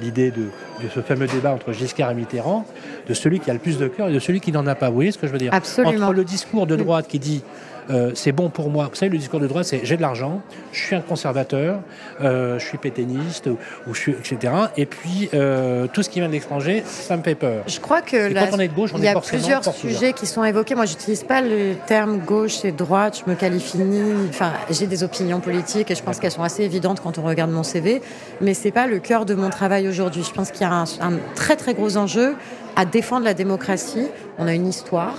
l'idée 0.00 0.30
de, 0.30 0.48
ce 0.94 1.00
fameux 1.00 1.26
débat 1.26 1.52
entre 1.52 1.72
Giscard 1.72 2.10
et 2.10 2.14
Mitterrand, 2.14 2.66
de 3.08 3.14
celui 3.14 3.40
qui 3.40 3.50
a 3.50 3.52
le 3.52 3.58
plus 3.58 3.78
de 3.78 3.88
cœur 3.88 4.08
et 4.08 4.12
de 4.12 4.18
celui 4.18 4.40
qui 4.40 4.52
n'en 4.52 4.66
a 4.66 4.74
pas. 4.74 4.88
Vous 4.88 4.96
voyez 4.96 5.12
ce 5.12 5.18
que 5.18 5.26
je 5.26 5.32
veux 5.32 5.38
dire 5.38 5.52
Absolument. 5.52 6.06
Entre 6.06 6.14
le 6.14 6.24
discours 6.24 6.66
de 6.66 6.76
droite 6.76 7.08
qui 7.08 7.18
dit 7.18 7.42
euh, 7.90 8.10
c'est 8.14 8.32
bon 8.32 8.50
pour 8.50 8.68
moi. 8.70 8.88
Vous 8.90 8.96
savez, 8.96 9.10
le 9.10 9.18
discours 9.18 9.40
de 9.40 9.46
droite, 9.46 9.64
c'est 9.64 9.80
j'ai 9.82 9.96
de 9.96 10.02
l'argent, 10.02 10.42
je 10.72 10.80
suis 10.80 10.94
un 10.94 11.00
conservateur, 11.00 11.80
euh, 12.20 12.58
je 12.58 12.64
suis 12.64 12.76
pétainiste, 12.76 13.46
ou, 13.46 13.94
je 13.94 13.98
suis, 13.98 14.12
etc. 14.12 14.52
Et 14.76 14.84
puis, 14.84 15.30
euh, 15.32 15.86
tout 15.92 16.02
ce 16.02 16.10
qui 16.10 16.18
vient 16.18 16.28
de 16.28 16.32
l'étranger, 16.32 16.82
ça 16.84 17.16
me 17.16 17.22
fait 17.22 17.34
peur. 17.34 17.64
Je 17.66 17.80
crois 17.80 18.02
que 18.02 18.32
quand 18.32 18.56
on 18.56 18.60
est 18.60 18.68
de 18.68 18.74
gauche, 18.74 18.90
on 18.94 18.98
il 18.98 19.04
y 19.04 19.08
a 19.08 19.18
plusieurs 19.18 19.64
sujets 19.72 20.12
qui 20.12 20.26
sont 20.26 20.44
évoqués. 20.44 20.74
Moi, 20.74 20.84
j'utilise 20.84 21.24
pas 21.24 21.40
le 21.40 21.74
terme 21.86 22.18
gauche 22.18 22.64
et 22.64 22.72
droite, 22.72 23.22
je 23.24 23.30
me 23.30 23.36
qualifie 23.36 23.78
ni. 23.78 24.28
Enfin, 24.28 24.52
j'ai 24.70 24.86
des 24.86 25.02
opinions 25.02 25.40
politiques 25.40 25.90
et 25.90 25.94
je 25.94 26.02
pense 26.02 26.18
qu'elles 26.18 26.32
sont 26.32 26.42
assez 26.42 26.64
évidentes 26.64 27.00
quand 27.00 27.18
on 27.18 27.22
regarde 27.22 27.50
mon 27.50 27.62
CV, 27.62 28.02
mais 28.40 28.52
c'est 28.52 28.70
pas 28.70 28.86
le 28.86 28.98
cœur 28.98 29.24
de 29.24 29.34
mon 29.34 29.48
travail 29.48 29.77
aujourd'hui. 29.86 30.24
Je 30.24 30.32
pense 30.32 30.50
qu'il 30.50 30.62
y 30.62 30.64
a 30.64 30.72
un, 30.72 30.84
un 31.00 31.18
très 31.34 31.56
très 31.56 31.74
gros 31.74 31.96
enjeu 31.96 32.34
à 32.74 32.84
défendre 32.84 33.24
la 33.24 33.34
démocratie. 33.34 34.08
On 34.38 34.46
a 34.46 34.54
une 34.54 34.66
histoire, 34.66 35.14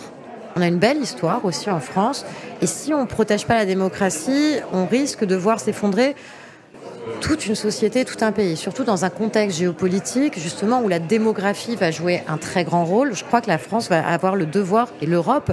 on 0.56 0.62
a 0.62 0.68
une 0.68 0.80
belle 0.80 0.98
histoire 0.98 1.46
aussi 1.46 1.70
en 1.70 1.80
France. 1.80 2.26
Et 2.62 2.68
si 2.68 2.94
on 2.94 3.02
ne 3.02 3.08
protège 3.08 3.46
pas 3.46 3.56
la 3.56 3.66
démocratie, 3.66 4.56
on 4.74 4.86
risque 4.86 5.24
de 5.24 5.36
voir 5.36 5.60
s'effondrer 5.60 6.16
toute 7.22 7.46
une 7.46 7.56
société, 7.56 8.06
tout 8.06 8.24
un 8.24 8.32
pays, 8.32 8.58
surtout 8.58 8.84
dans 8.84 9.06
un 9.06 9.10
contexte 9.10 9.60
géopolitique, 9.60 10.40
justement, 10.40 10.82
où 10.82 10.88
la 10.88 11.00
démographie 11.00 11.76
va 11.76 11.92
jouer 11.92 12.24
un 12.28 12.38
très 12.38 12.64
grand 12.64 12.86
rôle. 12.86 13.16
Je 13.16 13.24
crois 13.24 13.42
que 13.42 13.48
la 13.48 13.58
France 13.58 13.90
va 13.90 14.08
avoir 14.08 14.36
le 14.36 14.46
devoir, 14.46 14.90
et 15.02 15.06
l'Europe, 15.06 15.52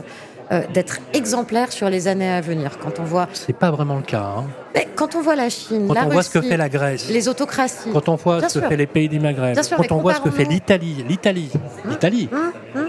euh, 0.52 0.62
d'être 0.72 1.00
exemplaire 1.12 1.72
sur 1.72 1.90
les 1.90 2.06
années 2.06 2.30
à 2.30 2.40
venir. 2.40 2.78
Quand 2.78 3.00
on 3.00 3.02
voit. 3.02 3.28
C'est 3.32 3.52
pas 3.52 3.72
vraiment 3.72 3.96
le 3.96 4.02
cas. 4.02 4.34
Hein. 4.38 4.44
Mais 4.76 4.86
quand 4.94 5.16
on 5.16 5.20
voit 5.20 5.34
la 5.34 5.48
Chine, 5.48 5.86
quand 5.88 5.94
la 5.94 6.06
on 6.06 6.10
voit 6.10 6.22
ce 6.22 6.30
que 6.30 6.40
fait 6.40 6.56
la 6.56 6.68
Grèce, 6.68 7.08
les 7.08 7.28
autocraties, 7.28 7.90
quand 7.92 8.08
on 8.08 8.14
voit 8.14 8.48
ce 8.48 8.60
que 8.60 8.68
fait 8.68 8.76
les 8.76 8.86
pays 8.86 9.08
du 9.08 9.18
Maghreb, 9.18 9.58
quand 9.76 9.92
on 9.92 10.00
voit 10.00 10.14
ce 10.14 10.20
que 10.20 10.30
fait 10.30 10.44
l'Italie, 10.44 11.04
l'Italie, 11.08 11.50
hum, 11.54 11.90
l'Italie. 11.90 12.28
Hum. 12.32 12.85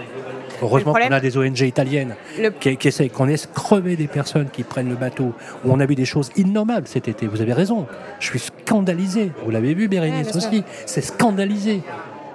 Heureusement 0.61 0.93
qu'on 0.93 1.11
a 1.11 1.19
des 1.19 1.37
ONG 1.37 1.59
italiennes 1.61 2.15
qui, 2.59 2.77
qui 2.77 2.87
essayent, 2.87 3.09
qu'on 3.09 3.25
laisse 3.25 3.47
crever 3.53 3.95
des 3.95 4.07
personnes 4.07 4.49
qui 4.49 4.63
prennent 4.63 4.89
le 4.89 4.95
bateau. 4.95 5.33
Où 5.65 5.71
on 5.71 5.79
a 5.79 5.85
vu 5.85 5.95
des 5.95 6.05
choses 6.05 6.29
innommables 6.35 6.87
cet 6.87 7.07
été. 7.07 7.27
Vous 7.27 7.41
avez 7.41 7.53
raison. 7.53 7.85
Je 8.19 8.27
suis 8.27 8.39
scandalisé. 8.39 9.31
Vous 9.43 9.51
l'avez 9.51 9.73
vu, 9.73 9.87
Bérénice 9.87 10.35
aussi. 10.35 10.63
C'est 10.85 11.01
scandalisé. 11.01 11.81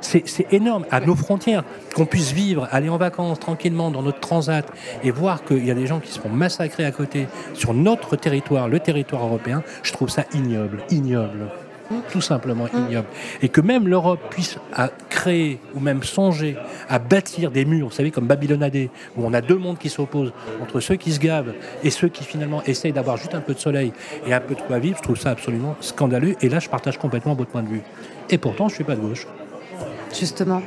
C'est 0.01 0.53
énorme, 0.53 0.85
à 0.91 0.99
nos 0.99 1.15
frontières, 1.15 1.63
qu'on 1.95 2.07
puisse 2.07 2.33
vivre, 2.33 2.67
aller 2.73 2.89
en 2.89 2.97
vacances 2.97 3.39
tranquillement 3.39 3.93
dans 3.93 4.03
notre 4.03 4.19
transat 4.19 4.67
et 5.05 5.13
voir 5.13 5.45
qu'il 5.45 5.65
y 5.65 5.71
a 5.71 5.75
des 5.75 5.87
gens 5.87 6.01
qui 6.01 6.11
se 6.11 6.19
font 6.19 6.29
massacrer 6.29 6.85
à 6.85 6.91
côté 6.91 7.29
sur 7.55 7.73
notre 7.73 8.17
territoire, 8.17 8.69
le 8.69 8.81
territoire 8.81 9.25
européen, 9.25 9.63
je 9.85 9.93
trouve 9.93 10.09
ça 10.09 10.25
ignoble, 10.35 10.83
ignoble 10.91 11.47
tout 12.11 12.21
simplement 12.21 12.67
ignoble. 12.69 13.09
Et 13.43 13.49
que 13.49 13.61
même 13.61 13.89
l'Europe 13.89 14.21
puisse 14.31 14.59
créer 15.09 15.61
ou 15.75 15.81
même 15.81 16.03
songer 16.03 16.57
à 16.89 16.99
bâtir 16.99 17.51
des 17.51 17.65
murs, 17.65 17.89
vous 17.89 17.95
savez, 17.95 18.11
comme 18.11 18.27
Babylone 18.27 18.63
AD, 18.63 18.89
où 19.17 19.25
on 19.25 19.33
a 19.35 19.41
deux 19.41 19.57
mondes 19.57 19.79
qui 19.79 19.89
s'opposent, 19.89 20.33
entre 20.61 20.81
ceux 20.81 20.97
qui 20.97 21.13
se 21.13 21.21
gavent 21.21 21.55
et 21.83 21.91
ceux 21.91 22.09
qui 22.09 22.25
finalement 22.25 22.63
essayent 22.65 22.93
d'avoir 22.93 23.17
juste 23.17 23.35
un 23.35 23.41
peu 23.41 23.55
de 23.55 23.59
soleil 23.59 23.93
et 24.27 24.33
un 24.33 24.41
peu 24.41 24.55
de 24.55 24.61
quoi 24.61 24.79
vivre, 24.79 24.97
je 24.99 25.03
trouve 25.03 25.19
ça 25.19 25.31
absolument 25.31 25.77
scandaleux. 25.81 26.35
Et 26.41 26.49
là, 26.49 26.59
je 26.59 26.69
partage 26.69 26.99
complètement 26.99 27.35
votre 27.35 27.51
point 27.51 27.63
de 27.63 27.69
vue. 27.69 27.83
Et 28.31 28.39
pourtant, 28.39 28.69
je 28.69 28.75
ne 28.75 28.77
suis 28.77 28.85
pas 28.85 28.97
de 28.97 29.01
gauche. 29.01 29.27
Justement. 30.19 30.63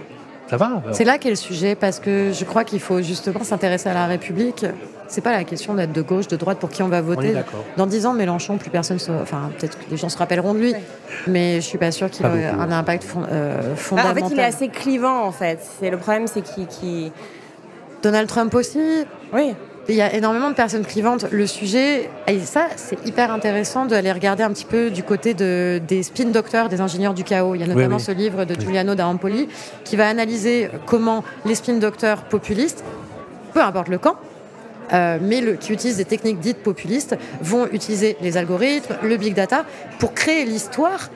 Ça 0.48 0.58
va 0.58 0.84
C'est 0.92 1.06
là 1.06 1.18
qu'est 1.18 1.30
le 1.30 1.36
sujet, 1.36 1.76
parce 1.76 2.00
que 2.00 2.32
je 2.32 2.46
crois 2.46 2.64
qu'il 2.64 2.80
faut 2.80 3.02
justement 3.02 3.44
s'intéresser 3.44 3.90
à 3.90 3.94
la 3.94 4.06
République. 4.06 4.66
C'est 5.08 5.22
pas 5.22 5.32
la 5.32 5.44
question 5.44 5.76
d'être 5.76 5.92
de 5.92 6.02
gauche, 6.02 6.28
de 6.28 6.36
droite, 6.36 6.60
pour 6.60 6.70
qui 6.70 6.82
on 6.84 6.88
va 6.88 7.02
voter. 7.02 7.34
Dans 7.78 7.88
dix 7.88 8.06
ans, 8.06 8.14
Mélenchon, 8.14 8.58
plus 8.58 8.70
personne 8.70 9.00
se... 9.00 9.12
Enfin, 9.12 9.52
peut-être 9.58 9.78
que 9.78 9.90
les 9.90 9.98
gens 9.98 10.10
se 10.10 10.18
rappelleront 10.18 10.54
de 10.54 10.60
lui, 10.60 10.74
mais 11.28 11.56
je 11.56 11.66
suis 11.66 11.78
pas 11.78 11.92
sûre 11.92 12.10
qu'il 12.10 12.26
ait 12.26 12.46
un 12.46 12.72
impact 12.72 13.06
euh, 13.32 13.76
fondamental. 13.76 14.16
Bah, 14.16 14.26
en 14.26 14.30
fait, 14.30 14.36
il 14.36 14.40
est 14.40 14.44
assez 14.44 14.68
clivant, 14.70 15.26
en 15.26 15.32
fait. 15.32 15.60
C'est 15.80 15.90
Le 15.90 15.98
problème, 15.98 16.28
c'est 16.28 16.42
qu'il... 16.42 17.12
Donald 18.02 18.28
Trump 18.28 18.54
aussi? 18.54 19.06
Oui. 19.34 19.54
Il 19.88 19.96
y 19.96 20.02
a 20.02 20.16
énormément 20.16 20.50
de 20.50 20.56
personnes 20.56 20.86
clivantes. 20.86 21.28
Le 21.32 21.46
sujet, 21.46 22.10
et 22.28 22.40
ça, 22.40 22.68
c'est 22.76 23.06
hyper 23.06 23.32
intéressant 23.32 23.86
d'aller 23.86 24.12
regarder 24.12 24.42
un 24.42 24.50
petit 24.50 24.66
peu 24.66 24.90
du 24.90 25.04
côté 25.04 25.34
de, 25.36 25.80
des 25.88 26.02
spin 26.02 26.26
doctors, 26.26 26.70
des 26.70 26.82
ingénieurs 26.82 27.14
du 27.14 27.24
chaos. 27.24 27.54
Il 27.54 27.62
y 27.62 27.64
a 27.64 27.68
notamment 27.68 28.00
ce 28.00 28.12
livre 28.12 28.46
de 28.46 28.60
Giuliano 28.60 28.96
d'Ampoli 28.96 29.48
qui 29.84 29.96
va 29.96 30.08
analyser 30.08 30.70
comment 30.88 31.24
les 31.46 31.54
spin 31.54 31.74
doctors 31.74 32.24
populistes, 32.24 32.84
peu 33.54 33.62
importe 33.62 33.90
le 33.90 34.00
camp, 34.00 34.16
euh, 34.94 35.20
mais 35.22 35.42
le, 35.42 35.54
qui 35.54 35.72
utilisent 35.72 35.98
des 35.98 36.06
techniques 36.06 36.40
dites 36.40 36.64
populistes, 36.64 37.16
vont 37.42 37.68
utiliser 37.72 38.18
les 38.22 38.38
algorithmes, 38.38 38.96
le 39.04 39.18
big 39.18 39.36
data, 39.36 39.66
pour 40.00 40.14
créer 40.14 40.46
l'histoire 40.46 41.10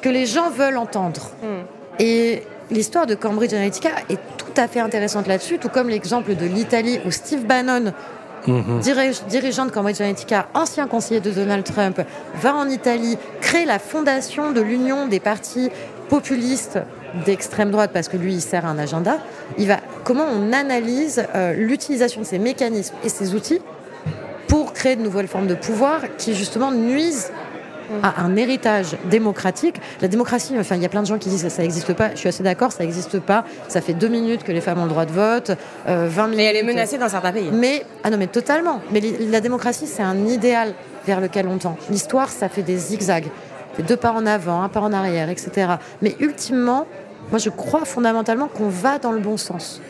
que 0.00 0.08
les 0.08 0.26
gens 0.26 0.50
veulent 0.50 0.76
entendre. 0.76 1.30
Hmm. 1.42 1.64
Et 1.98 2.42
l'histoire 2.70 3.06
de 3.06 3.14
Cambridge 3.14 3.52
Analytica 3.52 3.90
est 4.08 4.18
tout 4.36 4.60
à 4.60 4.68
fait 4.68 4.80
intéressante 4.80 5.26
là-dessus, 5.26 5.58
tout 5.58 5.68
comme 5.68 5.88
l'exemple 5.88 6.34
de 6.34 6.46
l'Italie 6.46 6.98
où 7.06 7.10
Steve 7.10 7.44
Bannon, 7.46 7.92
mhm. 8.46 8.80
dirigeant 9.28 9.66
de 9.66 9.70
Cambridge 9.70 10.00
Analytica, 10.00 10.48
ancien 10.54 10.86
conseiller 10.86 11.20
de 11.20 11.30
Donald 11.30 11.64
Trump, 11.64 12.00
va 12.40 12.54
en 12.54 12.68
Italie, 12.68 13.18
crée 13.40 13.64
la 13.64 13.78
fondation 13.78 14.52
de 14.52 14.60
l'union 14.60 15.06
des 15.06 15.20
partis 15.20 15.70
populistes 16.08 16.78
d'extrême 17.24 17.70
droite 17.70 17.90
parce 17.92 18.08
que 18.08 18.16
lui 18.16 18.34
il 18.34 18.40
sert 18.40 18.66
un 18.66 18.78
agenda. 18.78 19.18
Il 19.58 19.68
va 19.68 19.78
comment 20.04 20.24
on 20.24 20.52
analyse 20.52 21.24
euh, 21.34 21.54
l'utilisation 21.54 22.20
de 22.20 22.26
ces 22.26 22.38
mécanismes 22.38 22.94
et 23.04 23.08
ces 23.08 23.34
outils 23.34 23.60
pour 24.48 24.72
créer 24.72 24.96
de 24.96 25.02
nouvelles 25.02 25.28
formes 25.28 25.46
de 25.46 25.54
pouvoir 25.54 26.02
qui 26.18 26.34
justement 26.34 26.70
nuisent 26.70 27.30
à 28.02 28.22
un 28.22 28.36
héritage 28.36 28.96
démocratique. 29.10 29.76
La 30.00 30.08
démocratie, 30.08 30.54
enfin, 30.58 30.76
il 30.76 30.82
y 30.82 30.86
a 30.86 30.88
plein 30.88 31.02
de 31.02 31.06
gens 31.06 31.18
qui 31.18 31.28
disent 31.28 31.42
que 31.42 31.48
ça 31.48 31.62
n'existe 31.62 31.92
pas. 31.92 32.10
Je 32.12 32.18
suis 32.18 32.28
assez 32.28 32.42
d'accord, 32.42 32.72
ça 32.72 32.82
n'existe 32.82 33.20
pas. 33.20 33.44
Ça 33.68 33.80
fait 33.80 33.94
deux 33.94 34.08
minutes 34.08 34.44
que 34.44 34.52
les 34.52 34.60
femmes 34.60 34.78
ont 34.78 34.84
le 34.84 34.90
droit 34.90 35.06
de 35.06 35.12
vote, 35.12 35.50
20 35.86 35.92
euh, 35.92 36.08
minutes. 36.08 36.36
Mais 36.36 36.44
elle 36.44 36.56
est 36.56 36.62
menacée 36.62 36.98
dans 36.98 37.08
certains 37.08 37.32
pays. 37.32 37.50
Mais, 37.52 37.84
ah 38.04 38.10
non, 38.10 38.16
mais 38.18 38.26
totalement. 38.26 38.80
Mais 38.90 39.00
la 39.30 39.40
démocratie, 39.40 39.86
c'est 39.86 40.02
un 40.02 40.26
idéal 40.26 40.74
vers 41.06 41.20
lequel 41.20 41.46
on 41.48 41.58
tend. 41.58 41.76
L'histoire, 41.90 42.30
ça 42.30 42.48
fait 42.48 42.62
des 42.62 42.76
zigzags. 42.76 43.28
Deux 43.86 43.96
pas 43.96 44.12
en 44.12 44.24
avant, 44.24 44.62
un 44.62 44.68
pas 44.68 44.80
en 44.80 44.92
arrière, 44.92 45.28
etc. 45.28 45.74
Mais 46.00 46.16
ultimement, 46.20 46.86
moi, 47.30 47.38
je 47.38 47.50
crois 47.50 47.84
fondamentalement 47.84 48.48
qu'on 48.48 48.68
va 48.68 48.98
dans 48.98 49.12
le 49.12 49.20
bon 49.20 49.36
sens. 49.36 49.80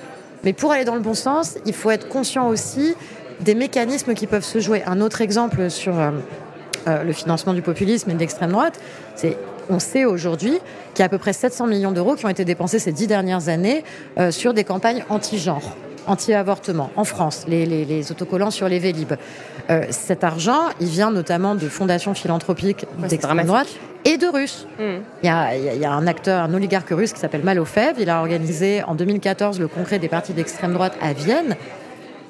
Mais 0.45 0.53
pour 0.53 0.73
aller 0.73 0.85
dans 0.85 0.95
le 0.95 1.01
bon 1.01 1.15
sens, 1.15 1.57
il 1.67 1.75
faut 1.75 1.91
être 1.91 2.09
conscient 2.09 2.49
aussi 2.49 2.95
des 3.41 3.55
mécanismes 3.55 4.15
qui 4.15 4.27
peuvent 4.27 4.45
se 4.45 4.59
jouer. 4.59 4.83
Un 4.87 5.01
autre 5.01 5.21
exemple 5.21 5.71
sur 5.71 5.95
euh, 6.87 7.03
le 7.03 7.13
financement 7.13 7.55
du 7.55 7.63
populisme 7.63 8.11
et 8.11 8.15
de 8.15 8.19
l'extrême 8.19 8.53
droite, 8.53 8.81
c'est 9.15 9.37
on 9.69 9.81
sait 9.81 10.05
aujourd'hui 10.05 10.59
qu'il 10.95 11.01
y 11.01 11.03
a 11.03 11.07
à 11.07 11.09
peu 11.09 11.19
près 11.19 11.33
700 11.33 11.67
millions 11.67 11.93
d'euros 11.93 12.15
qui 12.15 12.25
ont 12.25 12.29
été 12.29 12.45
dépensés 12.45 12.79
ces 12.79 12.93
dix 12.93 13.07
dernières 13.07 13.49
années 13.49 13.83
euh, 14.19 14.31
sur 14.31 14.55
des 14.55 14.65
campagnes 14.65 15.05
anti-genre 15.09 15.77
anti-avortement 16.07 16.91
en 16.95 17.05
France, 17.05 17.47
les, 17.49 18.11
autocollants 18.13 18.53
sur 18.53 18.69
les 18.69 18.79
Vélib. 18.79 19.15
Euh, 19.71 19.83
cet 19.91 20.23
argent, 20.23 20.69
il 20.81 20.87
vient 20.87 21.11
notamment 21.11 21.57
de 21.57 21.69
fondations 21.69 22.15
philanthropiques 22.15 22.87
d'extrême 23.09 23.45
droite 23.45 23.69
et 24.05 24.17
de 24.17 24.27
Russes. 24.27 24.69
Hmm. 24.79 25.01
Il, 25.25 25.27
y 25.81 25.85
a, 25.85 25.93
un 25.93 26.07
acteur, 26.07 26.45
un 26.45 26.55
oligarque 26.55 26.91
russe 26.91 27.13
qui 27.13 27.19
s'appelle 27.19 27.43
Malofev. 27.43 27.97
Il 27.99 28.09
a 28.09 28.21
organisé 28.21 28.85
en 28.85 28.95
2014 28.95 29.59
le 29.59 29.67
congrès 29.67 29.99
des 29.99 30.09
partis 30.09 30.33
d'extrême 30.33 30.75
droite 30.75 30.97
à 31.03 31.13
Vienne 31.13 31.57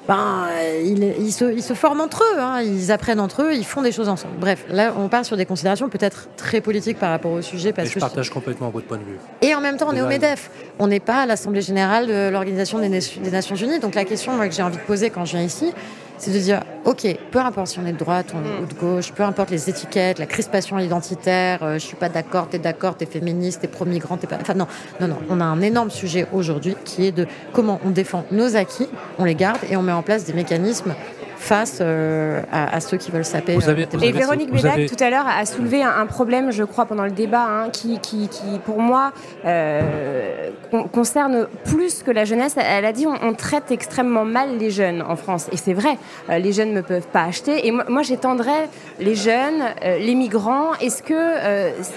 ben, 0.07 0.47
ils, 0.83 1.33
se, 1.33 1.73
forment 1.73 2.01
entre 2.01 2.23
eux, 2.23 2.39
hein. 2.39 2.61
ils 2.61 2.91
apprennent 2.93 3.19
entre 3.19 3.43
eux, 3.43 3.53
ils 3.53 3.65
font 3.65 3.81
des 3.81 3.91
choses 3.91 4.07
ensemble. 4.07 4.35
Bref, 4.39 4.65
là, 4.69 4.93
on 4.97 5.09
part 5.09 5.25
sur 5.25 5.35
des 5.35 5.45
considérations 5.45 5.89
peut-être 5.89 6.29
très 6.37 6.61
politiques 6.61 6.97
par 6.97 7.09
rapport 7.09 7.31
au 7.33 7.41
sujet. 7.41 7.73
Parce 7.73 7.89
je 7.89 7.95
que 7.95 7.99
partage 7.99 8.29
complètement 8.29 8.69
votre 8.69 8.87
point 8.87 8.97
de 8.97 9.03
vue. 9.03 9.17
Et 9.41 9.53
en 9.53 9.59
même 9.59 9.75
temps, 9.75 9.87
on 9.89 9.95
est 9.95 10.01
au 10.01 10.07
MEDEF. 10.07 10.49
On 10.79 10.87
n'est 10.87 11.01
pas 11.01 11.23
à 11.23 11.25
l'Assemblée 11.25 11.61
générale 11.61 12.07
de 12.07 12.29
l'Organisation 12.29 12.79
des, 12.79 12.87
des, 12.87 13.31
Nations 13.31 13.55
Unies. 13.55 13.79
Donc 13.79 13.95
la 13.95 14.05
question 14.05 14.37
que 14.39 14.51
j'ai 14.51 14.63
envie 14.63 14.77
de 14.77 14.81
poser 14.83 15.09
quand 15.09 15.25
je 15.25 15.35
viens 15.35 15.45
ici, 15.45 15.73
c'est 16.17 16.31
de 16.31 16.39
dire, 16.39 16.61
ok, 16.85 17.05
peu 17.31 17.39
importe 17.39 17.67
si 17.67 17.79
on 17.79 17.85
est 17.85 17.93
de 17.93 17.97
droite 17.97 18.33
ou 18.33 18.65
de 18.65 18.73
gauche, 18.73 19.11
peu 19.11 19.23
importe 19.23 19.51
les 19.51 19.69
étiquettes, 19.69 20.19
la 20.19 20.25
crispation 20.25 20.79
identitaire, 20.79 21.63
euh, 21.63 21.73
je 21.75 21.85
suis 21.85 21.95
pas 21.95 22.09
d'accord, 22.09 22.47
t'es 22.49 22.59
d'accord, 22.59 22.97
t'es 22.97 23.05
féministe, 23.05 23.61
t'es 23.61 23.67
pro-migrant, 23.67 24.17
t'es 24.17 24.27
pas... 24.27 24.37
Enfin 24.41 24.53
non, 24.53 24.67
non, 24.99 25.07
non, 25.07 25.17
on 25.29 25.39
a 25.39 25.45
un 25.45 25.61
énorme 25.61 25.89
sujet 25.89 26.27
aujourd'hui 26.33 26.75
qui 26.85 27.05
est 27.05 27.11
de 27.11 27.27
comment 27.53 27.79
on 27.85 27.89
défend 27.89 28.25
nos 28.31 28.55
acquis, 28.55 28.87
on 29.19 29.25
les 29.25 29.35
garde 29.35 29.59
et 29.69 29.75
on 29.75 29.81
met 29.81 29.91
en 29.91 30.01
place 30.01 30.25
des 30.25 30.33
mécanismes 30.33 30.93
face 31.37 31.79
euh, 31.81 32.41
à, 32.51 32.79
ceux 32.79 32.97
qui 32.97 33.11
veulent 33.11 33.25
saper. 33.25 33.55
Vous 33.55 33.69
avez, 33.69 33.87
et 34.01 34.11
Véronique 34.11 34.51
Bédac, 34.51 34.87
tout 34.87 35.03
à 35.03 35.09
l'heure, 35.09 35.25
a 35.27 35.45
soulevé 35.45 35.83
un, 35.83 36.05
problème, 36.05 36.51
je 36.51 36.63
crois, 36.63 36.85
pendant 36.85 37.05
le 37.05 37.11
débat, 37.11 37.45
hein, 37.47 37.69
qui, 37.69 37.99
qui, 37.99 38.27
pour 38.65 38.79
moi, 38.79 39.11
euh, 39.45 40.49
concerne 40.91 41.47
plus 41.65 42.03
que 42.03 42.11
la 42.11 42.25
jeunesse. 42.25 42.55
Elle 42.57 42.85
a 42.85 42.91
dit 42.91 43.05
on, 43.07 43.33
traite 43.33 43.71
extrêmement 43.71 44.25
mal 44.25 44.57
les 44.57 44.71
jeunes 44.71 45.01
en 45.01 45.15
France. 45.15 45.47
Et 45.51 45.57
c'est 45.57 45.73
vrai, 45.73 45.97
euh, 46.29 46.39
les 46.39 46.51
jeunes 46.51 46.73
ne 46.73 46.81
peuvent 46.81 47.07
pas 47.07 47.23
acheter. 47.23 47.67
Et 47.67 47.71
moi, 47.71 48.01
j'étendrais 48.01 48.69
les 48.99 49.15
jeunes, 49.15 49.63
les 49.83 50.15
migrants. 50.15 50.73
Est-ce 50.81 51.03
que 51.03 51.13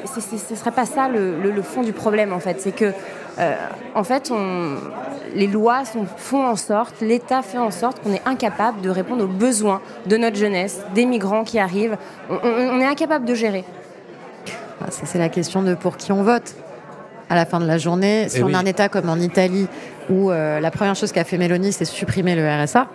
ce 0.05 0.53
ne 0.53 0.57
serait 0.57 0.71
pas 0.71 0.87
ça 0.87 1.09
le, 1.09 1.63
fond 1.63 1.83
du 1.83 1.93
problème, 1.93 2.33
en 2.33 2.41
fait? 2.41 2.61
C'est 2.61 2.75
que 2.75 2.93
euh, 3.41 3.55
en 3.95 4.05
fait, 4.05 4.31
les 5.35 5.47
lois 5.47 5.83
font 6.17 6.47
en 6.47 6.57
sorte, 6.57 7.01
l'État 7.01 7.43
fait 7.43 7.59
en 7.59 7.71
sorte 7.71 8.03
qu'on 8.03 8.13
est 8.13 8.23
incapable 8.27 8.81
de 8.83 8.91
répondre 8.91 9.25
aux 9.25 9.29
besoins 9.29 9.81
de 10.07 10.17
notre 10.17 10.37
jeunesse, 10.37 10.81
des 10.95 11.07
migrants 11.07 11.45
qui 11.45 11.59
arrivent. 11.59 11.97
On, 12.29 12.81
est 12.81 12.87
incapable 12.87 13.25
de 13.25 13.35
gérer. 13.35 13.65
Ah, 14.83 14.87
c'est 14.91 15.19
la 15.19 15.29
question 15.29 15.63
de 15.63 15.75
pour 15.75 15.97
qui 15.97 16.13
on 16.13 16.23
vote. 16.23 16.55
À 17.31 17.37
la 17.37 17.47
fin 17.47 17.61
de 17.61 17.67
la 17.67 17.79
journée, 17.79 18.29
si 18.29 18.39
eh 18.39 18.43
on 18.43 18.53
a 18.53 18.59
un 18.59 18.67
État 18.67 18.89
comme 18.89 19.09
en 19.09 19.19
Italie, 19.19 19.69
où 20.11 20.33
euh, 20.33 20.59
la 20.59 20.73
première 20.73 20.97
chose 20.97 21.13
qu'a 21.13 21.23
fait 21.23 21.39
Mélanie, 21.39 21.73
c'est 21.73 21.85
supprimer 21.85 22.35
le 22.35 22.45
RSA, 22.45 22.89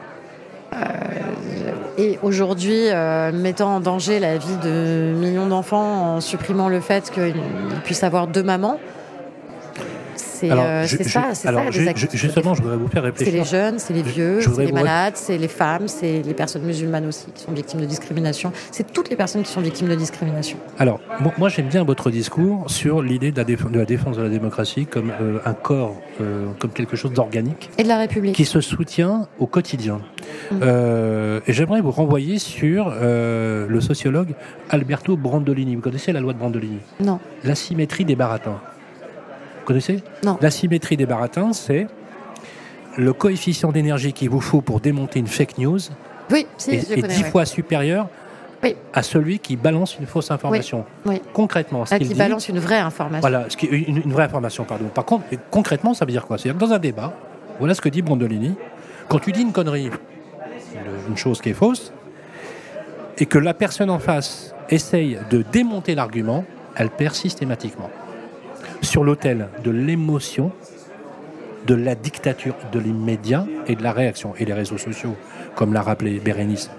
euh, 0.73 0.77
et 1.97 2.19
aujourd'hui, 2.21 2.89
mettant 3.31 3.77
en 3.77 3.79
danger 3.79 4.19
la 4.19 4.37
vie 4.37 4.57
de 4.61 5.13
millions 5.17 5.45
d'enfants 5.45 6.15
en 6.15 6.21
supprimant 6.21 6.67
le 6.67 6.81
fait 6.81 7.09
qu'ils 7.09 7.33
puissent 7.85 8.03
avoir 8.03 8.27
deux 8.27 8.43
mamans, 8.43 8.77
c'est 10.35 11.03
ça, 11.03 11.33
c'est 11.33 11.51
ça. 11.51 11.71
justement, 12.13 12.53
je 12.53 12.61
voudrais 12.61 12.77
vous 12.77 12.87
faire 12.87 13.03
réfléchir. 13.03 13.31
C'est 13.31 13.39
les 13.39 13.45
jeunes, 13.45 13.79
c'est 13.79 13.93
les 13.93 14.01
vieux, 14.01 14.41
c'est 14.41 14.65
les 14.65 14.71
malades, 14.71 15.15
c'est 15.15 15.37
les 15.37 15.47
femmes, 15.47 15.87
c'est 15.87 16.21
les 16.21 16.33
personnes 16.33 16.63
musulmanes 16.63 17.07
aussi 17.07 17.27
qui 17.33 17.43
sont 17.43 17.51
victimes 17.51 17.81
de 17.81 17.85
discrimination. 17.85 18.51
C'est 18.71 18.91
toutes 18.91 19.09
les 19.09 19.15
personnes 19.15 19.43
qui 19.43 19.51
sont 19.51 19.61
victimes 19.61 19.87
de 19.87 19.95
discrimination. 19.95 20.57
Alors, 20.79 20.99
moi, 21.37 21.49
j'aime 21.49 21.67
bien 21.67 21.83
votre 21.83 22.09
discours 22.09 22.65
sur 22.67 23.01
l'idée 23.01 23.31
de, 23.31 23.43
de, 23.43 23.79
la 23.79 23.85
défense 23.85 24.17
de 24.17 24.23
la 24.23 24.29
démocratie 24.29 24.85
comme 24.85 25.11
euh, 25.21 25.39
un 25.45 25.53
corps, 25.53 25.95
euh, 26.21 26.45
comme 26.59 26.71
quelque 26.71 26.95
chose 26.95 27.13
d'organique. 27.13 27.69
Et 27.77 27.83
de 27.83 27.87
la 27.87 27.97
République. 27.97 28.35
Qui 28.35 28.45
se 28.45 28.61
soutient 28.61 29.27
au 29.39 29.47
quotidien. 29.47 30.01
Mmh. 30.51 30.55
Euh, 30.61 31.39
et 31.47 31.53
j'aimerais 31.53 31.81
vous 31.81 31.91
renvoyer 31.91 32.39
sur 32.39 32.93
le 32.99 33.79
sociologue 33.81 34.33
Alberto 34.69 35.17
Brandolini. 35.17 35.75
Vous 35.75 35.81
connaissez 35.81 36.11
la 36.11 36.19
loi 36.19 36.33
de 36.33 36.39
Brandolini? 36.39 36.79
Non. 36.99 37.19
L'asymétrie 37.43 38.05
des 38.05 38.15
baratins. 38.15 38.59
Vous 39.65 39.69
connaissez 39.69 40.03
Non. 40.23 40.37
La 40.41 40.51
symétrie 40.51 40.95
des 40.95 41.07
baratins, 41.07 41.51
c'est 41.51 41.87
le 42.97 43.13
coefficient 43.13 43.71
d'énergie 43.71 44.13
qu'il 44.13 44.29
vous 44.29 44.39
faut 44.39 44.61
pour 44.61 44.79
démonter 44.79 45.17
une 45.17 45.25
fake 45.25 45.57
news 45.57 45.79
oui, 46.29 46.45
est, 46.67 47.07
dix 47.07 47.23
fois 47.23 47.45
supérieur 47.45 48.07
à 48.93 49.01
celui 49.01 49.39
qui 49.39 49.55
balance 49.55 49.97
une 49.99 50.05
fausse 50.05 50.29
information. 50.29 50.85
Oui, 51.07 51.19
Concrètement, 51.33 51.83
ce 51.83 51.95
ah, 51.95 51.99
qui 51.99 52.13
balance 52.13 52.47
une 52.47 52.59
vraie 52.59 52.77
information. 52.77 53.21
Voilà, 53.21 53.49
ce 53.49 53.57
qui, 53.57 53.65
une, 53.65 53.97
une, 53.97 54.13
vraie 54.13 54.25
information, 54.25 54.65
pardon. 54.65 54.85
Par 54.85 55.03
contre, 55.03 55.25
concrètement, 55.49 55.95
ça 55.95 56.05
veut 56.05 56.11
dire 56.11 56.27
quoi? 56.27 56.37
C'est-à-dire 56.37 56.59
que 56.59 56.65
dans 56.67 56.73
un 56.73 56.79
débat, 56.79 57.15
voilà 57.57 57.73
ce 57.73 57.81
que 57.81 57.89
dit 57.89 58.03
Brandolini, 58.03 58.53
quand 59.09 59.17
tu 59.17 59.31
dis 59.31 59.41
une 59.41 59.51
connerie, 59.51 59.89
une 61.09 61.17
chose 61.17 61.41
qui 61.41 61.49
est 61.49 61.53
fausse, 61.53 61.91
et 63.17 63.25
que 63.25 63.39
la 63.39 63.55
personne 63.55 63.89
en 63.89 63.99
face 63.99 64.53
essaye 64.69 65.17
de 65.31 65.43
démonter 65.51 65.95
l'argument, 65.95 66.45
elle 66.75 66.91
perd 66.91 67.15
systématiquement 67.15 67.89
sur 68.81 69.03
l'autel 69.03 69.49
de 69.63 69.71
l'émotion, 69.71 70.51
de 71.67 71.75
la 71.75 71.95
dictature 71.95 72.55
de 72.71 72.79
l'immédiat 72.79 73.45
et 73.67 73.75
de 73.75 73.83
la 73.83 73.91
réaction. 73.91 74.33
Et 74.37 74.45
les 74.45 74.53
réseaux 74.53 74.77
sociaux, 74.77 75.15
comme 75.55 75.73
l'a 75.73 75.81
rappelé 75.81 76.19
Bérénice, 76.19 76.69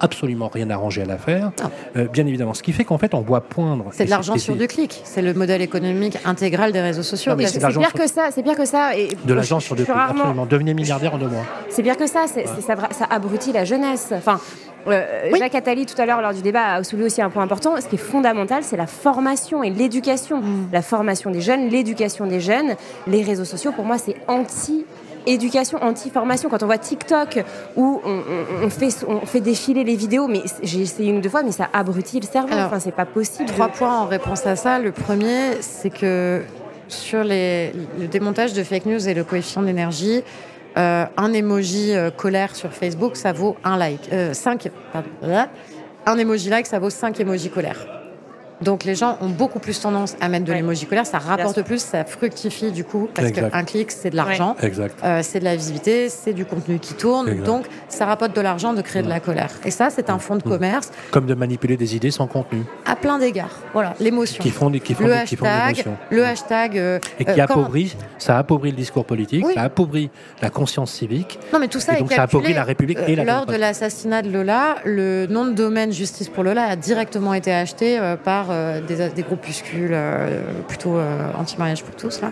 absolument 0.00 0.48
rien 0.48 0.70
arrangé 0.70 1.02
à 1.02 1.04
l'affaire. 1.04 1.52
Euh, 1.96 2.06
bien 2.08 2.26
évidemment. 2.26 2.54
Ce 2.54 2.62
qui 2.62 2.72
fait 2.72 2.84
qu'en 2.84 2.98
fait, 2.98 3.14
on 3.14 3.20
voit 3.20 3.40
poindre. 3.40 3.86
C'est 3.92 4.04
de 4.04 4.10
l'argent 4.10 4.36
sur 4.36 4.56
du 4.56 4.66
clic. 4.66 5.00
C'est 5.04 5.22
le 5.22 5.34
modèle 5.34 5.62
économique 5.62 6.18
intégral 6.24 6.72
des 6.72 6.80
réseaux 6.80 7.02
sociaux. 7.02 7.32
c'est 7.38 7.58
pire 7.58 7.92
que 7.92 8.06
ça. 8.06 8.28
C'est 8.30 8.42
pire 8.42 8.56
que 8.56 8.64
ça. 8.64 8.96
Et 8.96 9.16
de 9.24 9.34
l'argent 9.34 9.60
sur 9.60 9.76
du 9.76 9.84
clic. 9.84 9.96
Absolument. 9.96 10.46
Devenez 10.46 10.74
milliardaire 10.74 11.14
en 11.14 11.18
deux 11.18 11.28
mois. 11.28 11.44
C'est 11.68 11.82
pire 11.82 11.96
que 11.96 12.06
ça. 12.06 12.26
Ça, 12.26 12.74
ça 12.90 13.04
abrutit 13.10 13.52
la 13.52 13.64
jeunesse. 13.64 14.12
Enfin, 14.12 14.40
euh, 14.88 15.34
Jacques 15.36 15.54
Attali, 15.54 15.86
tout 15.86 16.00
à 16.00 16.06
l'heure, 16.06 16.20
lors 16.20 16.34
du 16.34 16.42
débat, 16.42 16.74
a 16.74 16.84
soulevé 16.84 17.06
aussi 17.06 17.22
un 17.22 17.30
point 17.30 17.42
important. 17.42 17.80
Ce 17.80 17.86
qui 17.86 17.96
est 17.96 17.98
fondamental, 17.98 18.62
c'est 18.62 18.76
la 18.76 18.86
formation 18.86 19.62
et 19.62 19.70
l'éducation. 19.70 20.40
Mm. 20.40 20.68
La 20.72 20.82
formation 20.82 21.30
des 21.30 21.40
jeunes, 21.40 21.68
l'éducation 21.68 22.26
des 22.26 22.40
jeunes. 22.40 22.74
Les 23.06 23.22
réseaux 23.22 23.44
sociaux, 23.44 23.72
pour 23.72 23.84
moi, 23.84 23.98
c'est 23.98 24.16
anti 24.28 24.84
éducation, 25.26 25.78
anti-formation. 25.82 26.48
Quand 26.48 26.62
on 26.62 26.66
voit 26.66 26.78
TikTok 26.78 27.44
où 27.76 28.00
on, 28.04 28.70
fait, 28.70 29.04
on 29.08 29.26
fait 29.26 29.40
défiler 29.40 29.84
les 29.84 29.96
vidéos, 29.96 30.28
mais 30.28 30.42
j'ai 30.62 30.80
essayé 30.80 31.10
une 31.10 31.18
ou 31.18 31.20
deux 31.20 31.28
fois, 31.28 31.42
mais 31.42 31.52
ça 31.52 31.68
abrutit 31.72 32.20
le 32.20 32.26
cerveau. 32.26 32.54
enfin, 32.54 32.80
c'est 32.80 32.92
pas 32.92 33.06
possible. 33.06 33.48
Trois 33.48 33.68
points 33.68 34.00
en 34.00 34.06
réponse 34.06 34.46
à 34.46 34.56
ça. 34.56 34.78
Le 34.78 34.92
premier, 34.92 35.60
c'est 35.60 35.90
que 35.90 36.42
sur 36.88 37.24
les, 37.24 37.72
le 37.98 38.06
démontage 38.06 38.52
de 38.52 38.62
fake 38.62 38.86
news 38.86 39.08
et 39.08 39.14
le 39.14 39.24
coefficient 39.24 39.62
d'énergie, 39.62 40.22
euh, 40.76 41.06
un 41.16 41.32
emoji 41.32 41.94
euh, 41.94 42.10
colère 42.10 42.54
sur 42.54 42.72
Facebook, 42.72 43.16
ça 43.16 43.32
vaut 43.32 43.56
un 43.64 43.78
like. 43.78 44.10
Euh, 44.12 44.34
cinq, 44.34 44.68
un 46.06 46.18
emoji 46.18 46.50
like, 46.50 46.66
ça 46.66 46.78
vaut 46.78 46.90
cinq 46.90 47.18
emojis 47.18 47.50
colère. 47.50 47.95
Donc 48.62 48.84
les 48.84 48.94
gens 48.94 49.18
ont 49.20 49.28
beaucoup 49.28 49.58
plus 49.58 49.78
tendance 49.78 50.16
à 50.20 50.28
mettre 50.28 50.46
de 50.46 50.52
l'émoji 50.52 50.86
colère, 50.86 51.06
ça 51.06 51.18
rapporte 51.18 51.62
plus, 51.62 51.80
ça 51.82 52.04
fructifie 52.04 52.72
du 52.72 52.84
coup, 52.84 53.08
parce 53.12 53.30
qu'un 53.30 53.64
clic 53.64 53.90
c'est 53.90 54.10
de 54.10 54.16
l'argent, 54.16 54.56
euh, 55.04 55.20
c'est 55.22 55.40
de 55.40 55.44
la 55.44 55.56
visibilité, 55.56 56.08
c'est 56.08 56.32
du 56.32 56.46
contenu 56.46 56.78
qui 56.78 56.94
tourne, 56.94 57.42
donc 57.42 57.66
ça 57.88 58.06
rapporte 58.06 58.34
de 58.34 58.40
l'argent 58.40 58.72
de 58.72 58.80
créer 58.80 59.02
de 59.02 59.08
la 59.08 59.20
colère. 59.20 59.50
Et 59.64 59.70
ça 59.70 59.90
c'est 59.90 60.08
un 60.08 60.18
fonds 60.18 60.36
de 60.36 60.42
commerce. 60.42 60.90
Comme 61.10 61.26
de 61.26 61.34
manipuler 61.34 61.76
des 61.76 61.96
idées 61.96 62.10
sans 62.10 62.26
contenu. 62.26 62.62
À 62.86 62.96
plein 62.96 63.18
d'égards, 63.18 63.58
voilà, 63.72 63.94
l'émotion. 64.00 64.42
Qui 64.42 64.50
font, 64.50 64.70
qui 64.70 64.94
font, 64.94 65.06
le 65.06 65.12
hashtag, 65.12 65.84
le 66.10 66.24
hashtag. 66.24 66.78
Euh, 66.78 66.98
et 67.18 67.24
qui 67.24 67.40
euh, 67.40 67.44
appauvrit, 67.44 67.94
ça 68.18 68.38
appauvrit 68.38 68.70
le 68.70 68.76
discours 68.76 69.04
politique, 69.04 69.44
ça 69.54 69.62
appauvrit 69.62 70.10
la 70.40 70.48
conscience 70.48 70.92
civique. 70.92 71.38
Non 71.52 71.58
mais 71.58 71.68
tout 71.68 71.80
ça 71.80 71.96
et 71.96 71.98
donc 71.98 72.12
ça 72.12 72.22
appauvrit 72.22 72.54
la 72.54 72.64
République 72.64 72.98
et 73.06 73.16
la 73.16 73.24
Lors 73.24 73.46
de 73.46 73.54
l'assassinat 73.54 74.22
de 74.22 74.30
Lola, 74.30 74.76
le 74.84 75.26
nom 75.26 75.44
de 75.44 75.52
domaine 75.52 75.92
justice 75.92 76.28
pour 76.28 76.42
Lola 76.42 76.64
a 76.64 76.76
directement 76.76 77.34
été 77.34 77.52
acheté 77.52 77.98
par 78.24 78.45
euh, 78.50 78.80
des, 78.80 79.22
groupuscules 79.22 79.90
euh, 79.92 80.42
plutôt 80.68 80.96
euh, 80.96 81.30
anti-mariage 81.38 81.82
pour 81.82 81.94
tous. 81.94 82.20
Là. 82.20 82.30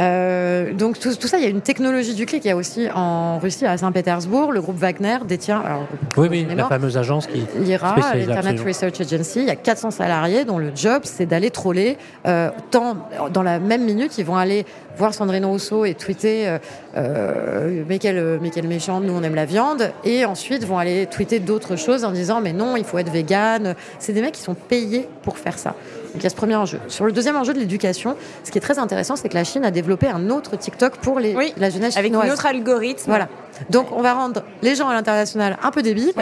Euh, 0.00 0.72
donc 0.72 0.98
tout, 0.98 1.12
ça, 1.12 1.38
il 1.38 1.44
y 1.44 1.46
a 1.46 1.50
une 1.50 1.60
technologie 1.60 2.14
du 2.14 2.26
clic. 2.26 2.44
Il 2.44 2.48
y 2.48 2.50
a 2.50 2.56
aussi 2.56 2.88
en 2.94 3.38
Russie, 3.38 3.66
à 3.66 3.76
Saint-Pétersbourg, 3.76 4.52
le 4.52 4.60
groupe 4.60 4.76
Wagner 4.76 5.18
détient. 5.26 5.60
Alors, 5.60 5.86
oui, 6.16 6.28
oui, 6.30 6.46
la 6.54 6.66
fameuse 6.66 6.96
agence 6.96 7.26
qui. 7.26 7.44
L'IRA, 7.56 7.96
l'Internet 8.14 8.60
Research 8.60 9.00
Agency. 9.00 9.40
Il 9.40 9.46
y 9.46 9.50
a 9.50 9.56
400 9.56 9.92
salariés 9.92 10.44
dont 10.44 10.58
le 10.58 10.72
job, 10.74 11.02
c'est 11.04 11.26
d'aller 11.26 11.50
troller. 11.50 11.96
Euh, 12.26 12.50
tant, 12.70 12.96
dans 13.32 13.42
la 13.42 13.58
même 13.58 13.84
minute, 13.84 14.18
ils 14.18 14.24
vont 14.24 14.36
aller 14.36 14.66
voir 14.96 15.14
Sandrine 15.14 15.44
Rousseau 15.44 15.84
et 15.84 15.94
tweeter 15.94 16.48
euh, 16.48 16.58
euh 16.96 17.84
mais, 17.88 17.98
quelle, 17.98 18.38
mais 18.40 18.50
quelle 18.50 18.68
méchante, 18.68 19.04
nous 19.04 19.12
on 19.12 19.22
aime 19.22 19.34
la 19.34 19.44
viande. 19.44 19.92
Et 20.04 20.24
ensuite, 20.24 20.64
vont 20.64 20.78
aller 20.78 21.06
tweeter 21.06 21.40
d'autres 21.40 21.76
choses 21.76 22.04
en 22.04 22.12
disant 22.12 22.40
mais 22.40 22.52
non, 22.52 22.76
il 22.76 22.84
faut 22.84 22.98
être 22.98 23.10
vegan. 23.10 23.74
C'est 23.98 24.12
des 24.12 24.20
mecs 24.20 24.34
qui 24.34 24.42
sont 24.42 24.54
payés 24.54 25.08
pour 25.22 25.38
faire 25.38 25.58
ça. 25.58 25.70
Donc 25.70 26.22
il 26.22 26.24
y 26.24 26.26
a 26.26 26.30
ce 26.30 26.36
premier 26.36 26.54
enjeu. 26.54 26.78
Sur 26.86 27.06
le 27.06 27.12
deuxième 27.12 27.34
enjeu 27.34 27.52
de 27.54 27.58
l'éducation, 27.58 28.16
ce 28.44 28.52
qui 28.52 28.58
est 28.58 28.60
très 28.60 28.78
intéressant, 28.78 29.16
c'est 29.16 29.28
que 29.28 29.34
la 29.34 29.42
Chine 29.42 29.64
a 29.64 29.72
développé 29.72 30.06
un 30.06 30.30
autre 30.30 30.56
TikTok 30.56 30.98
pour 30.98 31.18
les, 31.18 31.34
la 31.56 31.70
jeunesse 31.70 31.96
avec 31.96 32.12
chinoise. 32.12 32.30
un 32.30 32.32
autre 32.32 32.46
algorithme. 32.46 33.06
Voilà. 33.06 33.28
Donc 33.70 33.88
on 33.90 34.00
va 34.00 34.14
rendre 34.14 34.44
les 34.62 34.76
gens 34.76 34.88
à 34.88 34.94
l'international 34.94 35.58
un 35.60 35.70
peu 35.72 35.82
débiles, 35.82 36.12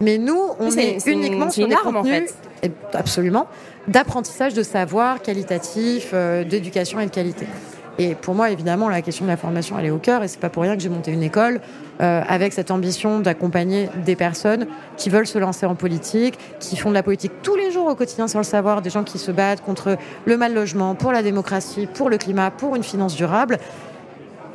mais 0.00 0.18
nous, 0.18 0.38
on 0.60 0.70
est, 0.70 1.04
uniquement 1.06 1.50
sur 1.50 1.66
des 1.66 1.74
contenus, 1.74 1.96
en 1.96 2.04
fait. 2.04 2.34
absolument, 2.92 3.46
d'apprentissage 3.88 4.52
de 4.52 4.62
savoir 4.62 5.22
qualitatif, 5.22 6.10
euh, 6.12 6.44
d'éducation 6.44 7.00
et 7.00 7.06
de 7.06 7.10
qualité. 7.10 7.46
Et 8.00 8.14
pour 8.14 8.36
moi, 8.36 8.50
évidemment, 8.50 8.88
la 8.88 9.02
question 9.02 9.24
de 9.24 9.30
la 9.30 9.36
formation, 9.36 9.76
elle 9.76 9.86
est 9.86 9.90
au 9.90 9.98
cœur. 9.98 10.22
Et 10.22 10.28
c'est 10.28 10.38
pas 10.38 10.50
pour 10.50 10.62
rien 10.62 10.76
que 10.76 10.82
j'ai 10.82 10.88
monté 10.88 11.10
une 11.10 11.22
école 11.22 11.60
euh, 12.00 12.22
avec 12.28 12.52
cette 12.52 12.70
ambition 12.70 13.18
d'accompagner 13.18 13.88
des 14.06 14.14
personnes 14.14 14.68
qui 14.96 15.10
veulent 15.10 15.26
se 15.26 15.38
lancer 15.38 15.66
en 15.66 15.74
politique, 15.74 16.38
qui 16.60 16.76
font 16.76 16.90
de 16.90 16.94
la 16.94 17.02
politique 17.02 17.32
tous 17.42 17.56
les 17.56 17.72
jours 17.72 17.88
au 17.88 17.96
quotidien 17.96 18.28
sans 18.28 18.38
le 18.38 18.44
savoir, 18.44 18.82
des 18.82 18.90
gens 18.90 19.02
qui 19.02 19.18
se 19.18 19.32
battent 19.32 19.62
contre 19.62 19.96
le 20.26 20.36
mal 20.36 20.54
logement, 20.54 20.94
pour 20.94 21.10
la 21.10 21.24
démocratie, 21.24 21.88
pour 21.92 22.08
le 22.08 22.18
climat, 22.18 22.52
pour 22.52 22.76
une 22.76 22.84
finance 22.84 23.16
durable 23.16 23.58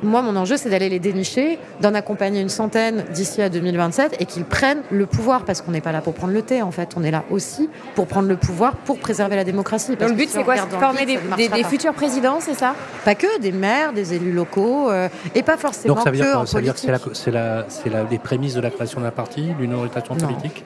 moi, 0.03 0.21
mon 0.21 0.35
enjeu, 0.35 0.57
c'est 0.57 0.69
d'aller 0.69 0.89
les 0.89 0.99
dénicher, 0.99 1.59
d'en 1.81 1.93
accompagner 1.93 2.41
une 2.41 2.49
centaine 2.49 3.05
d'ici 3.13 3.41
à 3.41 3.49
2027 3.49 4.17
et 4.19 4.25
qu'ils 4.25 4.45
prennent 4.45 4.81
le 4.91 5.05
pouvoir, 5.05 5.45
parce 5.45 5.61
qu'on 5.61 5.71
n'est 5.71 5.81
pas 5.81 5.91
là 5.91 6.01
pour 6.01 6.13
prendre 6.13 6.33
le 6.33 6.41
thé, 6.41 6.61
en 6.61 6.71
fait. 6.71 6.89
On 6.95 7.03
est 7.03 7.11
là 7.11 7.23
aussi 7.29 7.69
pour 7.95 8.07
prendre 8.07 8.27
le 8.27 8.37
pouvoir, 8.37 8.75
pour 8.75 8.99
préserver 8.99 9.35
la 9.35 9.43
démocratie. 9.43 9.95
Donc 9.95 10.09
le 10.09 10.15
but, 10.15 10.29
c'est 10.29 10.43
quoi 10.43 10.55
C'est 10.57 10.79
former 10.79 11.05
des, 11.05 11.63
futurs 11.63 11.93
présidents, 11.93 12.39
c'est 12.39 12.53
ça? 12.53 12.75
Pas 13.05 13.15
que, 13.15 13.39
des 13.39 13.51
maires, 13.51 13.93
des 13.93 14.13
élus 14.13 14.31
locaux, 14.33 14.89
euh, 14.89 15.07
et 15.33 15.43
pas 15.43 15.57
forcément 15.57 15.95
Donc 15.95 16.03
ça 16.03 16.11
veut 16.11 16.17
dire, 16.17 16.25
que, 16.41 16.45
ça 16.45 16.57
veut 16.57 16.63
dire 16.63 16.75
que 16.75 17.13
c'est 17.13 17.31
la, 17.31 17.65
la, 17.85 18.03
les 18.09 18.19
prémices 18.19 18.55
de 18.55 18.61
la 18.61 18.69
création 18.69 19.01
d'un 19.01 19.11
parti, 19.11 19.53
d'une 19.59 19.73
orientation 19.73 20.15
politique? 20.15 20.63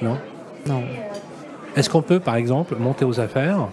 Non? 0.00 0.18
Non. 0.66 0.82
Est-ce 1.76 1.88
qu'on 1.88 2.02
peut, 2.02 2.20
par 2.20 2.36
exemple, 2.36 2.76
monter 2.78 3.04
aux 3.04 3.20
affaires 3.20 3.68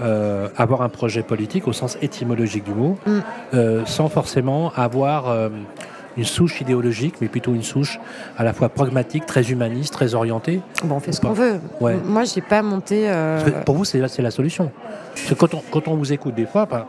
euh, 0.00 0.48
avoir 0.56 0.82
un 0.82 0.88
projet 0.88 1.22
politique 1.22 1.68
au 1.68 1.72
sens 1.72 1.98
étymologique 2.00 2.64
du 2.64 2.72
mot, 2.72 2.98
mm. 3.06 3.18
euh, 3.54 3.84
sans 3.84 4.08
forcément 4.08 4.72
avoir 4.74 5.28
euh, 5.28 5.50
une 6.16 6.24
souche 6.24 6.60
idéologique, 6.60 7.16
mais 7.20 7.28
plutôt 7.28 7.54
une 7.54 7.62
souche 7.62 8.00
à 8.38 8.44
la 8.44 8.52
fois 8.52 8.68
pragmatique, 8.68 9.26
très 9.26 9.50
humaniste, 9.50 9.92
très 9.92 10.14
orientée. 10.14 10.60
Bon, 10.84 10.96
on 10.96 11.00
fait 11.00 11.12
ce 11.12 11.20
qu'on 11.20 11.32
veut. 11.32 11.60
Ouais. 11.80 11.96
Moi, 12.04 12.24
j'ai 12.24 12.40
pas 12.40 12.62
monté. 12.62 13.10
Pour 13.66 13.76
vous, 13.76 13.84
c'est 13.84 13.98
la 14.00 14.30
solution. 14.30 14.70
quand, 15.38 15.54
on, 15.54 15.62
quand 15.70 15.88
on 15.88 15.94
vous 15.94 16.12
écoute 16.12 16.34
des 16.34 16.46
fois, 16.46 16.66
ben, 16.66 16.86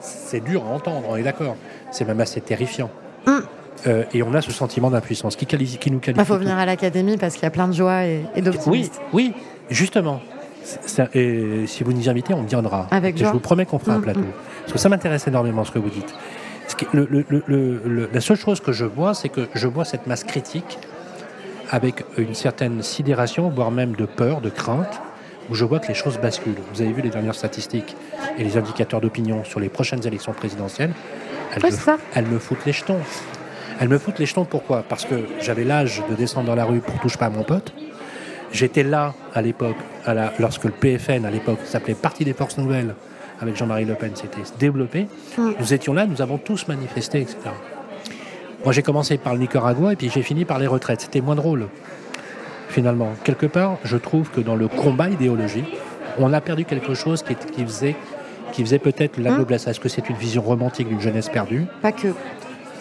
c'est 0.00 0.42
dur 0.42 0.64
à 0.64 0.74
entendre, 0.74 1.06
on 1.08 1.16
est 1.16 1.22
d'accord. 1.22 1.56
C'est 1.90 2.04
même 2.04 2.20
assez 2.20 2.40
terrifiant. 2.40 2.90
Mm. 3.26 3.90
et 4.14 4.22
on 4.22 4.32
a 4.34 4.40
ce 4.40 4.52
sentiment 4.52 4.88
d'impuissance 4.88 5.36
qui, 5.36 5.46
qui 5.46 5.90
nous 5.90 5.98
qualifie. 5.98 6.22
Il 6.22 6.26
faut 6.26 6.38
venir 6.38 6.56
à 6.56 6.64
l'académie 6.64 7.16
parce 7.16 7.34
qu'il 7.34 7.42
y 7.42 7.46
a 7.46 7.50
plein 7.50 7.68
de 7.68 7.74
joie 7.74 8.04
et, 8.04 8.24
et 8.34 8.40
d'optimisme. 8.40 8.92
Oui, 9.12 9.32
oui, 9.32 9.34
justement 9.68 10.20
et 11.14 11.66
si 11.66 11.84
vous 11.84 11.92
nous 11.92 12.08
invitez, 12.08 12.34
on 12.34 12.42
viendra. 12.42 12.86
Avec 12.90 13.16
je 13.16 13.24
vous 13.24 13.40
promets 13.40 13.66
qu'on 13.66 13.78
fera 13.78 13.94
un 13.94 13.98
mm, 13.98 14.02
plateau. 14.02 14.20
Mm. 14.20 14.32
Parce 14.62 14.72
que 14.72 14.78
ça 14.78 14.88
m'intéresse 14.88 15.26
énormément 15.26 15.64
ce 15.64 15.70
que 15.70 15.78
vous 15.78 15.90
dites. 15.90 16.14
la 18.12 18.20
seule 18.20 18.36
chose 18.36 18.60
que 18.60 18.72
je 18.72 18.84
vois, 18.84 19.14
c'est 19.14 19.28
que 19.28 19.48
je 19.54 19.66
vois 19.66 19.84
cette 19.84 20.06
masse 20.06 20.24
critique 20.24 20.78
avec 21.70 22.04
une 22.16 22.34
certaine 22.34 22.82
sidération, 22.82 23.48
voire 23.48 23.70
même 23.70 23.96
de 23.96 24.06
peur, 24.06 24.40
de 24.40 24.50
crainte, 24.50 25.00
où 25.50 25.54
je 25.54 25.64
vois 25.64 25.80
que 25.80 25.88
les 25.88 25.94
choses 25.94 26.18
basculent. 26.18 26.54
Vous 26.72 26.82
avez 26.82 26.92
vu 26.92 27.02
les 27.02 27.10
dernières 27.10 27.34
statistiques 27.34 27.96
et 28.38 28.44
les 28.44 28.56
indicateurs 28.56 29.00
d'opinion 29.00 29.44
sur 29.44 29.60
les 29.60 29.68
prochaines 29.68 30.06
élections 30.06 30.32
présidentielles. 30.32 30.92
Elles, 31.54 31.62
me, 31.62 31.98
elles 32.14 32.26
me 32.26 32.38
foutent 32.38 32.64
les 32.66 32.72
jetons. 32.72 32.98
Elles 33.80 33.88
me 33.88 33.98
foutent 33.98 34.18
les 34.18 34.26
jetons 34.26 34.44
pourquoi? 34.44 34.84
Parce 34.88 35.04
que 35.04 35.14
j'avais 35.40 35.64
l'âge 35.64 36.02
de 36.10 36.14
descendre 36.14 36.46
dans 36.46 36.54
la 36.54 36.64
rue 36.64 36.80
pour 36.80 36.98
touche 37.00 37.16
pas 37.16 37.26
à 37.26 37.30
mon 37.30 37.44
pote. 37.44 37.72
J'étais 38.52 38.82
là 38.82 39.14
à 39.34 39.42
l'époque, 39.42 39.76
lorsque 40.38 40.64
le 40.64 40.70
PFN 40.70 41.24
à 41.24 41.30
l'époque 41.30 41.58
s'appelait 41.64 41.94
Parti 41.94 42.24
des 42.24 42.32
Forces 42.32 42.58
Nouvelles, 42.58 42.94
avec 43.40 43.56
Jean-Marie 43.56 43.84
Le 43.84 43.94
Pen, 43.94 44.14
s'était 44.14 44.42
développé. 44.58 45.08
Nous 45.38 45.74
étions 45.74 45.92
là, 45.92 46.06
nous 46.06 46.22
avons 46.22 46.38
tous 46.38 46.68
manifesté, 46.68 47.20
etc. 47.20 47.38
Moi, 48.64 48.72
j'ai 48.72 48.82
commencé 48.82 49.18
par 49.18 49.34
le 49.34 49.40
Nicaragua 49.40 49.92
et 49.92 49.96
puis 49.96 50.10
j'ai 50.12 50.22
fini 50.22 50.44
par 50.44 50.58
les 50.58 50.66
retraites. 50.66 51.02
C'était 51.02 51.20
moins 51.20 51.34
drôle, 51.34 51.68
finalement. 52.68 53.10
Quelque 53.24 53.46
part, 53.46 53.78
je 53.84 53.96
trouve 53.96 54.30
que 54.30 54.40
dans 54.40 54.56
le 54.56 54.68
combat 54.68 55.08
idéologique, 55.08 55.76
on 56.18 56.32
a 56.32 56.40
perdu 56.40 56.64
quelque 56.64 56.94
chose 56.94 57.22
qui, 57.22 57.34
qui 57.34 57.62
faisait, 57.64 57.94
qui 58.52 58.62
faisait 58.62 58.78
peut-être 58.78 59.18
la 59.18 59.32
mm. 59.32 59.38
noblesse. 59.38 59.66
Est-ce 59.66 59.80
que 59.80 59.88
c'est 59.88 60.08
une 60.08 60.16
vision 60.16 60.42
romantique 60.42 60.88
d'une 60.88 61.00
jeunesse 61.00 61.28
perdue? 61.28 61.66
Pas 61.82 61.92
que. 61.92 62.08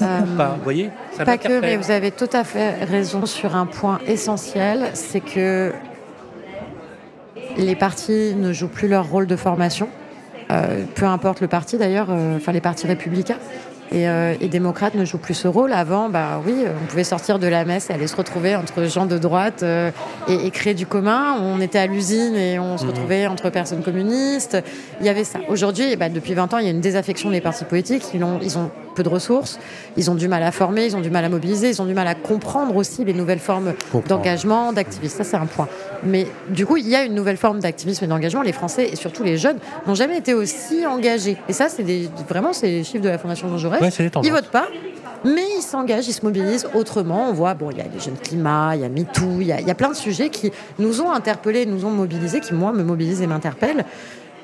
Euh, 0.01 0.21
pas, 0.37 0.55
vous 0.57 0.63
voyez 0.63 0.89
Pas 1.23 1.37
que, 1.37 1.59
mais 1.59 1.77
vous 1.77 1.91
avez 1.91 2.11
tout 2.11 2.29
à 2.33 2.43
fait 2.43 2.83
raison 2.83 3.25
sur 3.25 3.55
un 3.55 3.65
point 3.65 3.99
essentiel, 4.07 4.89
c'est 4.93 5.21
que 5.21 5.73
les 7.57 7.75
partis 7.75 8.33
ne 8.35 8.51
jouent 8.51 8.67
plus 8.67 8.87
leur 8.87 9.09
rôle 9.09 9.27
de 9.27 9.35
formation, 9.35 9.87
euh, 10.51 10.83
peu 10.95 11.05
importe 11.05 11.41
le 11.41 11.47
parti 11.47 11.77
d'ailleurs, 11.77 12.07
euh, 12.09 12.37
enfin 12.37 12.51
les 12.51 12.61
partis 12.61 12.87
républicains. 12.87 13.37
Et, 13.91 14.49
démocrates 14.49 14.95
ne 14.95 15.05
jouent 15.05 15.19
plus 15.19 15.35
ce 15.35 15.47
rôle. 15.47 15.71
Avant, 15.71 16.09
bah 16.09 16.41
oui, 16.45 16.65
on 16.65 16.85
pouvait 16.87 17.05
sortir 17.05 17.39
de 17.39 17.47
la 17.47 17.63
messe 17.63 17.89
et 17.89 17.93
aller 17.93 18.07
se 18.07 18.15
retrouver 18.15 18.55
entre 18.55 18.83
gens 18.85 19.05
de 19.05 19.17
droite 19.17 19.63
et, 20.27 20.51
créer 20.51 20.73
du 20.73 20.85
commun. 20.85 21.37
On 21.39 21.61
était 21.61 21.77
à 21.77 21.85
l'usine 21.85 22.35
et 22.35 22.59
on 22.59 22.77
se 22.77 22.83
mmh. 22.83 22.89
retrouvait 22.89 23.27
entre 23.27 23.49
personnes 23.51 23.83
communistes. 23.83 24.57
Il 24.99 25.05
y 25.05 25.09
avait 25.09 25.23
ça. 25.23 25.39
Aujourd'hui, 25.47 25.95
bah, 25.95 26.09
depuis 26.09 26.33
20 26.33 26.55
ans, 26.55 26.57
il 26.57 26.65
y 26.65 26.67
a 26.67 26.71
une 26.71 26.81
désaffection 26.81 27.29
des 27.29 27.41
partis 27.41 27.63
politiques. 27.63 28.03
Ils 28.13 28.23
ont, 28.23 28.39
ils 28.41 28.57
ont 28.57 28.69
peu 28.95 29.03
de 29.03 29.09
ressources, 29.09 29.59
ils 29.97 30.09
ont 30.09 30.15
du 30.15 30.27
mal 30.27 30.41
à 30.41 30.51
former, 30.51 30.85
ils 30.85 30.95
ont 30.95 31.01
du 31.01 31.11
mal 31.11 31.23
à 31.23 31.29
mobiliser, 31.29 31.69
ils 31.69 31.81
ont 31.81 31.85
du 31.85 31.93
mal 31.93 32.07
à 32.07 32.15
comprendre 32.15 32.75
aussi 32.75 33.05
les 33.05 33.13
nouvelles 33.13 33.39
formes 33.39 33.73
d'engagement, 34.07 34.73
d'activisme. 34.73 35.17
Ça, 35.17 35.23
c'est 35.23 35.37
un 35.37 35.45
point. 35.45 35.67
Mais 36.03 36.27
du 36.49 36.65
coup, 36.65 36.77
il 36.77 36.87
y 36.87 36.95
a 36.95 37.03
une 37.03 37.13
nouvelle 37.13 37.37
forme 37.37 37.59
d'activisme 37.59 38.05
et 38.05 38.07
d'engagement. 38.07 38.41
Les 38.41 38.53
Français 38.53 38.89
et 38.91 38.95
surtout 38.95 39.23
les 39.23 39.37
jeunes 39.37 39.57
n'ont 39.85 39.95
jamais 39.95 40.17
été 40.17 40.33
aussi 40.33 40.85
engagés. 40.85 41.37
Et 41.47 41.53
ça, 41.53 41.69
c'est 41.69 41.83
vraiment 42.27 42.53
c'est 42.53 42.67
les 42.67 42.83
chiffres 42.83 43.03
de 43.03 43.09
la 43.09 43.17
Fondation 43.17 43.49
Jean 43.49 43.57
Jaurès. 43.57 43.81
ils 44.23 44.31
votent 44.31 44.51
pas. 44.51 44.67
Mais 45.23 45.43
ils 45.57 45.63
s'engagent, 45.63 46.07
ils 46.07 46.13
se 46.13 46.23
mobilisent 46.23 46.67
autrement. 46.75 47.29
On 47.29 47.33
voit, 47.33 47.55
bon, 47.55 47.71
il 47.71 47.77
y 47.77 47.81
a 47.81 47.85
les 47.85 47.99
jeunes 47.99 48.17
climats, 48.17 48.75
il 48.75 48.81
y 48.81 48.85
a 48.85 48.89
MeToo, 48.89 49.41
il 49.41 49.47
y 49.47 49.51
a, 49.51 49.59
il 49.59 49.67
y 49.67 49.71
a 49.71 49.75
plein 49.75 49.89
de 49.89 49.95
sujets 49.95 50.29
qui 50.29 50.51
nous 50.77 51.01
ont 51.01 51.11
interpellés, 51.11 51.65
nous 51.65 51.83
ont 51.83 51.89
mobilisés, 51.89 52.39
qui, 52.41 52.53
moi, 52.53 52.71
me 52.71 52.83
mobilisent 52.83 53.23
et 53.23 53.27
m'interpellent. 53.27 53.85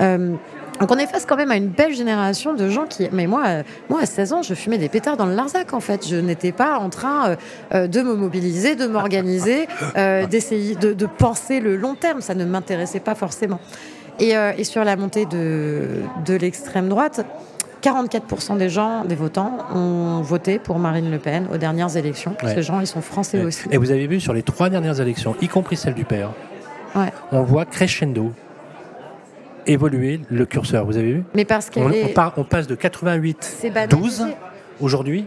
Euh, 0.01 0.33
donc 0.81 0.91
on 0.91 0.97
est 0.97 1.05
face 1.05 1.25
quand 1.25 1.37
même 1.37 1.51
à 1.51 1.55
une 1.55 1.67
belle 1.67 1.93
génération 1.93 2.53
de 2.53 2.67
gens 2.69 2.85
qui... 2.87 3.07
Mais 3.11 3.27
moi, 3.27 3.43
euh, 3.45 3.63
moi 3.89 4.01
à 4.01 4.05
16 4.07 4.33
ans, 4.33 4.41
je 4.41 4.53
fumais 4.55 4.79
des 4.79 4.89
pétards 4.89 5.15
dans 5.15 5.27
le 5.27 5.35
Larzac, 5.35 5.73
en 5.73 5.79
fait. 5.79 6.07
Je 6.07 6.15
n'étais 6.15 6.51
pas 6.51 6.79
en 6.79 6.89
train 6.89 7.29
euh, 7.29 7.35
euh, 7.75 7.87
de 7.87 8.01
me 8.01 8.15
mobiliser, 8.15 8.75
de 8.75 8.87
m'organiser, 8.87 9.67
euh, 9.97 10.25
d'essayer 10.25 10.75
de, 10.75 10.93
de 10.93 11.05
penser 11.05 11.59
le 11.59 11.77
long 11.77 11.93
terme. 11.93 12.19
Ça 12.21 12.33
ne 12.33 12.45
m'intéressait 12.45 12.99
pas 12.99 13.13
forcément. 13.15 13.59
Et, 14.19 14.33
et 14.57 14.63
sur 14.65 14.83
la 14.83 14.95
montée 14.97 15.25
de, 15.25 15.87
de 16.25 16.33
l'extrême 16.35 16.89
droite, 16.89 17.25
44% 17.81 18.57
des 18.57 18.69
gens, 18.69 19.03
des 19.05 19.15
votants, 19.15 19.57
ont 19.73 20.21
voté 20.21 20.59
pour 20.59 20.77
Marine 20.79 21.09
Le 21.09 21.17
Pen 21.17 21.47
aux 21.51 21.57
dernières 21.57 21.95
élections. 21.97 22.35
Ouais. 22.43 22.53
Ces 22.53 22.61
gens, 22.61 22.79
ils 22.79 22.87
sont 22.87 23.01
français 23.01 23.43
aussi. 23.43 23.63
Et 23.71 23.77
vous 23.77 23.89
avez 23.91 24.05
vu 24.07 24.19
sur 24.19 24.33
les 24.33 24.43
trois 24.43 24.69
dernières 24.69 24.99
élections, 25.01 25.35
y 25.41 25.47
compris 25.47 25.75
celle 25.77 25.93
du 25.95 26.05
père, 26.05 26.31
Ouais. 26.93 27.11
on 27.31 27.43
voit 27.43 27.65
crescendo 27.65 28.33
évoluer 29.67 30.21
le 30.29 30.45
curseur. 30.45 30.85
Vous 30.85 30.97
avez 30.97 31.13
vu 31.13 31.23
Mais 31.33 31.45
parce 31.45 31.67
on, 31.67 31.71
qu'elle 31.71 31.83
on 31.83 31.91
est... 31.91 32.13
on 32.37 32.43
passe 32.43 32.67
de 32.67 32.75
88 32.75 33.37
C'est 33.59 33.69
banalisé. 33.69 34.23
12 34.23 34.27
aujourd'hui 34.81 35.25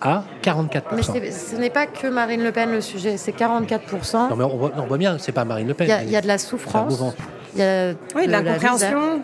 à 0.00 0.24
44%. 0.42 0.82
Mais 1.20 1.30
ce 1.30 1.56
n'est 1.56 1.70
pas 1.70 1.86
que 1.86 2.06
Marine 2.06 2.42
Le 2.42 2.52
Pen 2.52 2.70
le 2.70 2.80
sujet, 2.80 3.16
c'est 3.16 3.36
44%. 3.36 4.30
Non 4.30 4.36
mais 4.36 4.44
on 4.44 4.56
voit, 4.56 4.72
on 4.76 4.86
voit 4.86 4.98
bien, 4.98 5.16
c'est 5.18 5.32
pas 5.32 5.44
Marine 5.44 5.68
Le 5.68 5.74
Pen. 5.74 5.86
Il 5.86 6.10
y, 6.10 6.16
a, 6.16 6.18
y 6.18 6.22
de 6.22 6.26
la 6.26 6.38
souffrance, 6.38 7.00
il 7.54 7.60
y 7.60 7.62
a 7.62 7.92
Oui, 8.14 8.26
de 8.26 8.30
la 8.32 8.42
l'incompréhension. 8.42 9.22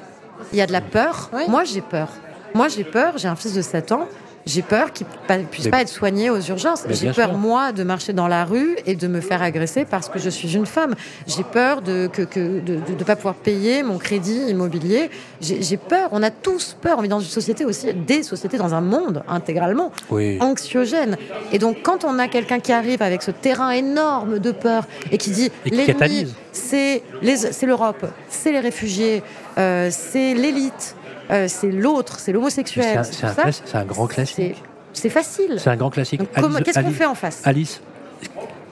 il 0.52 0.58
y 0.58 0.62
a 0.62 0.66
de 0.66 0.72
la 0.72 0.80
peur. 0.80 1.30
Oui. 1.34 1.42
Moi, 1.48 1.64
j'ai 1.64 1.82
peur. 1.82 2.08
Moi, 2.54 2.68
j'ai 2.68 2.84
peur. 2.84 3.18
J'ai 3.18 3.28
un 3.28 3.36
fils 3.36 3.54
de 3.54 3.62
7 3.62 3.92
ans. 3.92 4.08
J'ai 4.44 4.62
peur 4.62 4.92
qu'il 4.92 5.06
ne 5.30 5.44
puisse 5.44 5.66
Mais- 5.66 5.70
pas 5.70 5.82
être 5.82 5.88
soigné 5.88 6.28
aux 6.28 6.40
urgences. 6.40 6.82
J'ai 6.90 7.12
peur, 7.12 7.28
sûr. 7.30 7.38
moi, 7.38 7.70
de 7.72 7.84
marcher 7.84 8.12
dans 8.12 8.26
la 8.26 8.44
rue 8.44 8.76
et 8.86 8.96
de 8.96 9.06
me 9.06 9.20
faire 9.20 9.40
agresser 9.42 9.84
parce 9.84 10.08
que 10.08 10.18
je 10.18 10.28
suis 10.30 10.56
une 10.56 10.66
femme. 10.66 10.94
J'ai 11.28 11.44
peur 11.44 11.80
de 11.80 11.92
ne 11.92 12.06
que, 12.08 12.22
de, 12.60 12.60
de- 12.76 12.94
de 12.98 13.04
pas 13.04 13.14
pouvoir 13.14 13.34
payer 13.36 13.82
mon 13.84 13.98
crédit 13.98 14.40
immobilier. 14.48 15.10
J'ai 15.40 15.76
peur. 15.76 16.08
On 16.12 16.22
a 16.24 16.30
tous 16.30 16.76
peur. 16.80 16.96
On 16.98 17.02
vit 17.02 17.08
dans 17.08 17.20
une 17.20 17.26
société 17.28 17.64
aussi, 17.64 17.94
des 17.94 18.22
sociétés, 18.24 18.58
dans 18.58 18.74
un 18.74 18.80
monde 18.80 19.22
intégralement 19.28 19.92
Oui. 20.10 20.38
anxiogène. 20.40 21.16
Et 21.52 21.58
donc, 21.58 21.78
quand 21.82 22.04
on 22.04 22.18
a 22.18 22.26
quelqu'un 22.28 22.58
qui 22.58 22.72
arrive 22.72 23.00
avec 23.02 23.22
ce 23.22 23.30
terrain 23.30 23.70
énorme 23.70 24.38
de 24.40 24.50
peur 24.50 24.84
et 25.12 25.18
qui 25.18 25.30
dit 25.30 25.50
qui 25.64 25.70
l'ennemi, 25.70 25.86
catalyse. 25.86 26.34
c'est 26.52 27.02
les- 27.22 27.36
c'est 27.36 27.66
l'Europe, 27.66 28.04
c'est 28.28 28.50
les 28.50 28.60
réfugiés, 28.60 29.22
euh, 29.58 29.88
c'est 29.92 30.34
l'élite, 30.34 30.96
euh, 31.30 31.46
c'est 31.48 31.70
l'autre, 31.70 32.18
c'est 32.18 32.32
l'homosexuel. 32.32 33.02
c'est 33.04 33.74
un 33.76 33.84
grand 33.84 34.06
classique. 34.06 34.62
c'est 34.92 35.08
facile. 35.08 35.54
C'est 35.58 35.70
un 35.70 35.76
grand 35.76 35.90
classique. 35.90 36.20
Qu'est-ce 36.64 36.80
qu'on 36.80 36.90
fait 36.90 37.06
en 37.06 37.14
face 37.14 37.42
Alice, 37.44 37.80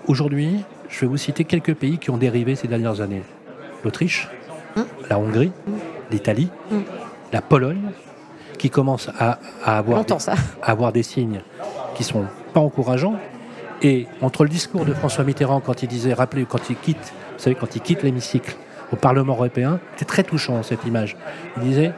aujourd'hui, 0.07 0.65
je 0.89 1.01
vais 1.01 1.07
vous 1.07 1.17
citer 1.17 1.45
quelques 1.45 1.75
pays 1.75 1.99
qui 1.99 2.11
ont 2.11 2.17
dérivé 2.17 2.55
ces 2.57 2.69
dernières 2.69 3.01
années. 3.01 3.23
L'Autriche, 3.85 4.29
Hum. 4.77 4.85
la 5.09 5.19
Hongrie, 5.19 5.51
l'Italie, 6.11 6.49
Hum. 6.71 6.85
la 7.33 7.41
Pologne, 7.43 7.91
qui 8.59 8.71
commencent 8.71 9.11
à, 9.19 9.39
à 9.65 9.79
avoir, 9.79 9.99
Longtemps, 9.99 10.19
ça. 10.19 10.35
à 10.63 10.71
avoir 10.71 10.93
des 10.93 11.03
signes 11.03 11.41
qui 11.95 12.05
sont 12.05 12.25
pas 12.53 12.61
encourageants. 12.61 13.17
Et 13.83 14.07
entre 14.21 14.45
le 14.45 14.51
discours 14.51 14.85
de 14.85 14.93
François 14.93 15.25
Mitterrand 15.25 15.61
quand 15.61 15.83
il 15.83 15.89
disait, 15.89 16.13
rappelez, 16.13 16.45
quand 16.49 16.69
il 16.69 16.77
quitte, 16.77 16.99
vous 16.99 17.39
savez, 17.43 17.57
quand 17.57 17.75
il 17.75 17.81
quitte 17.81 18.03
l'hémicycle 18.03 18.55
au 18.93 18.97
Parlement 18.97 19.33
européen, 19.33 19.81
c'est 19.97 20.05
très 20.05 20.23
touchant 20.23 20.63
cette 20.63 20.85
image. 20.85 21.17
Il 21.57 21.63
disait 21.63 21.93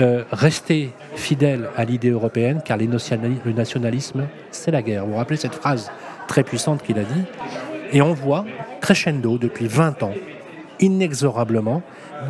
euh, 0.00 0.24
restez 0.30 0.92
fidèle 1.14 1.68
à 1.76 1.84
l'idée 1.84 2.10
européenne, 2.10 2.62
car 2.64 2.78
le 2.78 3.52
nationalisme, 3.52 4.26
c'est 4.50 4.70
la 4.70 4.82
guerre. 4.82 5.04
Vous 5.04 5.12
vous 5.12 5.18
rappelez 5.18 5.36
cette 5.36 5.54
phrase 5.54 5.90
très 6.28 6.44
puissante 6.44 6.82
qu'il 6.82 6.98
a 6.98 7.04
dit 7.04 7.24
Et 7.92 8.00
on 8.00 8.12
voit, 8.12 8.44
crescendo, 8.80 9.38
depuis 9.38 9.66
20 9.66 10.02
ans, 10.04 10.14
inexorablement, 10.80 11.82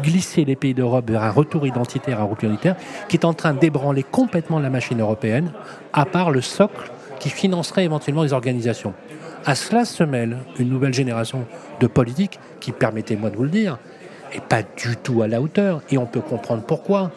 glisser 0.02 0.44
les 0.44 0.56
pays 0.56 0.74
d'Europe 0.74 1.10
vers 1.10 1.22
un 1.22 1.30
retour 1.30 1.66
identitaire, 1.66 2.20
un 2.20 2.24
retour 2.24 2.48
unitaire, 2.48 2.76
qui 3.08 3.16
est 3.16 3.24
en 3.24 3.34
train 3.34 3.52
d'ébranler 3.52 4.02
complètement 4.02 4.58
la 4.58 4.70
machine 4.70 5.00
européenne, 5.00 5.52
à 5.92 6.06
part 6.06 6.30
le 6.30 6.40
socle 6.40 6.90
qui 7.18 7.30
financerait 7.30 7.84
éventuellement 7.84 8.22
les 8.22 8.32
organisations. 8.32 8.94
À 9.44 9.54
cela 9.54 9.84
se 9.84 10.04
mêle 10.04 10.38
une 10.58 10.68
nouvelle 10.68 10.94
génération 10.94 11.44
de 11.80 11.86
politiques 11.86 12.38
qui, 12.60 12.72
permettez-moi 12.72 13.30
de 13.30 13.36
vous 13.36 13.44
le 13.44 13.50
dire, 13.50 13.78
est 14.32 14.42
pas 14.42 14.62
du 14.62 14.96
tout 14.96 15.22
à 15.22 15.28
la 15.28 15.40
hauteur. 15.40 15.80
Et 15.90 15.98
on 15.98 16.06
peut 16.06 16.20
comprendre 16.20 16.62
pourquoi. 16.62 17.10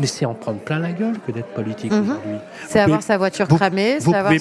Mais 0.00 0.06
c'est 0.06 0.24
en 0.26 0.34
prendre 0.34 0.58
plein 0.58 0.78
la 0.80 0.92
gueule 0.92 1.14
que 1.24 1.30
d'être 1.32 1.48
politique 1.54 1.92
Mhm. 1.92 2.02
aujourd'hui. 2.02 2.36
C'est 2.68 2.80
avoir 2.80 3.02
sa 3.02 3.16
voiture 3.16 3.46
cramée, 3.46 3.98
c'est 4.00 4.12
avoir 4.14 4.32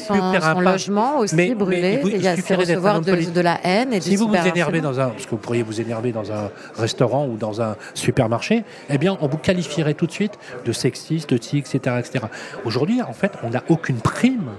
son, 0.55 0.59
logement 0.61 1.19
aussi 1.19 1.35
Mais- 1.35 1.53
brûlé. 1.53 2.01
il 2.03 2.15
il 2.15 2.41
c'est 2.41 2.55
recevoir 2.55 3.01
de, 3.01 3.41
la 3.41 3.59
haine 3.63 3.93
et 3.93 4.01
Si 4.01 4.15
vous 4.15 4.27
vous 4.27 4.35
énervez 4.35 4.81
dans 4.81 4.99
un, 4.99 5.09
parce 5.09 5.25
que 5.25 5.31
vous 5.31 5.37
pourriez 5.37 5.61
vous 5.63 5.79
énerver 5.79 6.11
dans 6.11 6.31
un 6.31 6.49
restaurant 6.75 7.27
ou 7.27 7.37
dans 7.37 7.61
un 7.61 7.75
supermarché, 7.93 8.63
eh 8.89 8.97
bien, 8.97 9.17
on 9.21 9.27
vous 9.27 9.37
qualifierait 9.37 9.93
tout 9.93 10.07
de 10.07 10.11
suite 10.11 10.33
de 10.65 10.71
sexiste, 10.71 11.29
de 11.29 11.37
tic, 11.37 11.65
etc., 11.71 11.97
etc. 11.99 12.25
Aujourd'hui, 12.65 13.01
en 13.01 13.13
fait, 13.13 13.33
on 13.43 13.49
n'a 13.51 13.63
aucune 13.69 13.97
prime 13.97 14.49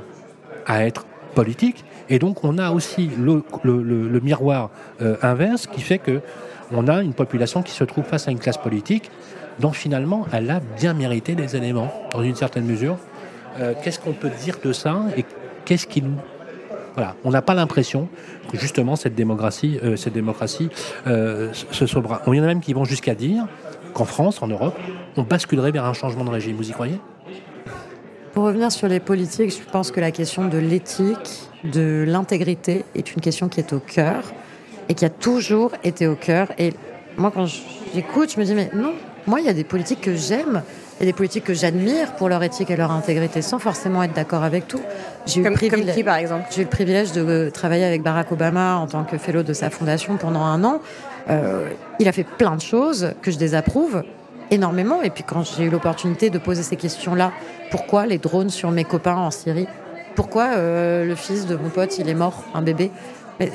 à 0.66 0.84
être 0.86 1.06
politique, 1.34 1.84
et 2.08 2.18
donc 2.20 2.44
on 2.44 2.58
a 2.58 2.70
aussi 2.70 3.10
le, 3.18 3.42
le- 3.64 3.82
le- 3.82 4.08
le 4.08 4.20
miroir 4.20 4.70
euh, 5.02 5.16
inverse 5.22 5.66
qui 5.66 5.80
fait 5.80 5.98
que 5.98 6.20
on 6.72 6.86
a 6.88 7.02
une 7.02 7.12
population 7.14 7.62
qui 7.62 7.72
se 7.72 7.82
trouve 7.84 8.04
face 8.04 8.28
à 8.28 8.30
une 8.30 8.38
classe 8.38 8.58
politique 8.58 9.10
dont 9.58 9.72
finalement 9.72 10.26
elle 10.32 10.50
a 10.50 10.60
bien 10.60 10.94
mérité 10.94 11.34
des 11.34 11.56
éléments 11.56 11.92
dans 12.12 12.22
une 12.22 12.34
certaine 12.34 12.64
mesure. 12.64 12.96
Euh, 13.60 13.74
qu'est-ce 13.82 14.00
qu'on 14.00 14.12
peut 14.12 14.30
dire 14.30 14.58
de 14.64 14.72
ça 14.72 15.02
et 15.16 15.24
qu'est-ce 15.64 15.86
qui 15.86 16.02
nous 16.02 16.16
voilà, 16.94 17.16
on 17.24 17.30
n'a 17.30 17.42
pas 17.42 17.54
l'impression 17.54 18.08
que 18.50 18.56
justement 18.56 18.94
cette 18.94 19.16
démocratie, 19.16 19.80
euh, 19.82 19.96
cette 19.96 20.12
démocratie 20.12 20.68
euh, 21.08 21.52
se 21.52 21.86
sauvera. 21.86 22.22
Il 22.28 22.34
y 22.34 22.40
en 22.40 22.44
a 22.44 22.46
même 22.46 22.60
qui 22.60 22.72
vont 22.72 22.84
jusqu'à 22.84 23.16
dire 23.16 23.46
qu'en 23.94 24.04
France, 24.04 24.42
en 24.42 24.46
Europe, 24.46 24.78
on 25.16 25.22
basculerait 25.22 25.72
vers 25.72 25.84
un 25.86 25.92
changement 25.92 26.24
de 26.24 26.30
régime. 26.30 26.56
Vous 26.56 26.70
y 26.70 26.72
croyez? 26.72 27.00
Pour 28.32 28.44
revenir 28.44 28.70
sur 28.70 28.86
les 28.86 29.00
politiques, 29.00 29.50
je 29.50 29.70
pense 29.70 29.90
que 29.90 30.00
la 30.00 30.12
question 30.12 30.46
de 30.46 30.58
l'éthique, 30.58 31.48
de 31.64 32.04
l'intégrité 32.06 32.84
est 32.94 33.12
une 33.14 33.20
question 33.20 33.48
qui 33.48 33.58
est 33.58 33.72
au 33.72 33.80
cœur 33.80 34.22
et 34.88 34.94
qui 34.94 35.04
a 35.04 35.10
toujours 35.10 35.72
été 35.82 36.06
au 36.06 36.14
cœur. 36.14 36.48
Et 36.58 36.74
moi, 37.16 37.32
quand 37.34 37.46
j'écoute, 37.92 38.32
je 38.34 38.40
me 38.40 38.44
dis, 38.44 38.54
mais 38.54 38.70
non, 38.74 38.92
moi, 39.26 39.40
il 39.40 39.46
y 39.46 39.48
a 39.48 39.52
des 39.54 39.64
politiques 39.64 40.00
que 40.00 40.14
j'aime 40.14 40.62
et 41.00 41.04
des 41.04 41.12
politiques 41.12 41.44
que 41.44 41.54
j'admire 41.54 42.12
pour 42.12 42.28
leur 42.28 42.42
éthique 42.42 42.70
et 42.70 42.76
leur 42.76 42.90
intégrité, 42.92 43.42
sans 43.42 43.58
forcément 43.58 44.02
être 44.02 44.12
d'accord 44.14 44.44
avec 44.44 44.68
tout. 44.68 44.80
J'ai 45.26 45.40
eu, 45.40 45.44
le 45.44 45.50
privilège- 45.50 45.96
eu 45.96 46.60
le 46.60 47.12
de 47.12 47.20
euh, 47.20 47.50
travailler 47.50 47.84
avec 47.84 48.02
Barack 48.02 48.30
Obama 48.30 48.76
en 48.76 48.86
tant 48.86 49.04
que 49.04 49.18
fellow 49.18 49.42
de 49.42 49.52
sa 49.52 49.70
fondation 49.70 50.16
pendant 50.16 50.42
un 50.42 50.62
an. 50.62 50.80
Euh, 51.30 51.68
il 51.98 52.06
a 52.06 52.12
fait 52.12 52.24
plein 52.24 52.54
de 52.54 52.60
choses 52.60 53.12
que 53.22 53.30
je 53.30 53.38
désapprouve 53.38 54.04
énormément. 54.50 55.02
Et 55.02 55.10
puis 55.10 55.24
quand 55.24 55.42
j'ai 55.42 55.64
eu 55.64 55.70
l'opportunité 55.70 56.30
de 56.30 56.38
poser 56.38 56.62
ces 56.62 56.76
questions-là, 56.76 57.32
pourquoi 57.70 58.06
les 58.06 58.18
drones 58.18 58.50
sur 58.50 58.70
mes 58.70 58.84
copains 58.84 59.16
en 59.16 59.30
Syrie? 59.30 59.66
Pourquoi 60.14 60.50
euh, 60.56 61.04
le 61.04 61.14
fils 61.16 61.46
de 61.46 61.56
mon 61.56 61.70
pote, 61.70 61.98
il 61.98 62.08
est 62.08 62.14
mort, 62.14 62.44
un 62.54 62.62
bébé? 62.62 62.92
Mais 63.40 63.50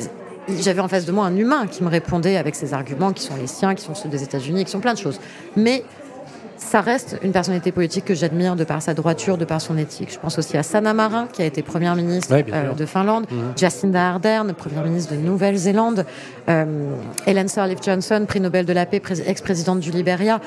J'avais 0.47 0.81
en 0.81 0.87
face 0.87 1.05
de 1.05 1.11
moi 1.11 1.25
un 1.25 1.35
humain 1.35 1.67
qui 1.67 1.83
me 1.83 1.89
répondait 1.89 2.37
avec 2.37 2.55
ses 2.55 2.73
arguments 2.73 3.13
qui 3.13 3.23
sont 3.23 3.35
les 3.35 3.47
siens, 3.47 3.75
qui 3.75 3.83
sont 3.83 3.93
ceux 3.95 4.09
des 4.09 4.23
États-Unis, 4.23 4.65
qui 4.65 4.71
sont 4.71 4.79
plein 4.79 4.93
de 4.93 4.97
choses. 4.99 5.19
Mais 5.55 5.83
ça 6.57 6.81
reste 6.81 7.17
une 7.23 7.31
personnalité 7.31 7.71
politique 7.71 8.03
que 8.05 8.13
j'admire 8.15 8.55
de 8.55 8.63
par 8.63 8.81
sa 8.81 8.93
droiture, 8.93 9.37
de 9.37 9.45
par 9.45 9.61
son 9.61 9.77
éthique. 9.77 10.11
Je 10.11 10.19
pense 10.19 10.37
aussi 10.39 10.57
à 10.57 10.63
Sanna 10.63 10.93
Marin, 10.93 11.27
qui 11.31 11.41
a 11.41 11.45
été 11.45 11.61
première 11.61 11.95
ministre 11.95 12.33
Ouais, 12.33 12.45
euh, 12.51 12.73
de 12.73 12.85
Finlande, 12.85 13.27
Mhm. 13.31 13.53
Jacinda 13.55 14.09
Ardern, 14.09 14.53
première 14.53 14.83
ministre 14.83 15.13
de 15.13 15.19
Nouvelle-Zélande, 15.19 16.05
euh, 16.49 16.65
Helen 17.27 17.47
Sirleaf 17.47 17.79
Johnson, 17.83 18.25
prix 18.27 18.41
Nobel 18.41 18.65
de 18.65 18.73
la 18.73 18.85
paix, 18.85 18.99
prés- 18.99 19.21
ex-présidente 19.25 19.79
du 19.79 19.91
Liberia. 19.91 20.41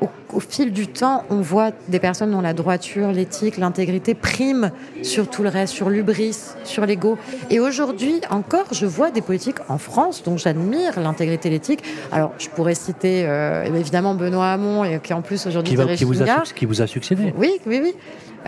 Au, 0.00 0.08
au 0.32 0.40
fil 0.40 0.72
du 0.72 0.86
temps, 0.86 1.24
on 1.28 1.40
voit 1.40 1.70
des 1.88 1.98
personnes 1.98 2.30
dont 2.30 2.40
la 2.40 2.52
droiture, 2.54 3.10
l'éthique, 3.10 3.56
l'intégrité 3.56 4.14
priment 4.14 4.70
sur 5.02 5.28
tout 5.28 5.42
le 5.42 5.48
reste, 5.48 5.72
sur 5.74 5.90
l'ubris, 5.90 6.36
sur 6.62 6.86
l'ego. 6.86 7.18
Et 7.50 7.58
aujourd'hui, 7.58 8.20
encore, 8.30 8.66
je 8.72 8.86
vois 8.86 9.10
des 9.10 9.22
politiques 9.22 9.56
en 9.68 9.78
France 9.78 10.22
dont 10.22 10.36
j'admire 10.36 11.00
l'intégrité, 11.00 11.50
l'éthique. 11.50 11.82
Alors, 12.12 12.32
je 12.38 12.48
pourrais 12.48 12.76
citer 12.76 13.24
euh, 13.26 13.64
évidemment 13.64 14.14
Benoît 14.14 14.52
Hamon, 14.52 14.84
et 14.84 15.00
qui 15.00 15.12
en 15.12 15.22
plus 15.22 15.46
aujourd'hui 15.46 15.70
qui, 15.70 15.76
va- 15.76 15.94
qui 15.96 16.04
vous 16.04 16.22
a, 16.22 16.42
qui 16.54 16.64
vous 16.66 16.80
a 16.80 16.86
succédé 16.86 17.34
Oui, 17.36 17.54
oui, 17.66 17.80
oui. 17.82 17.94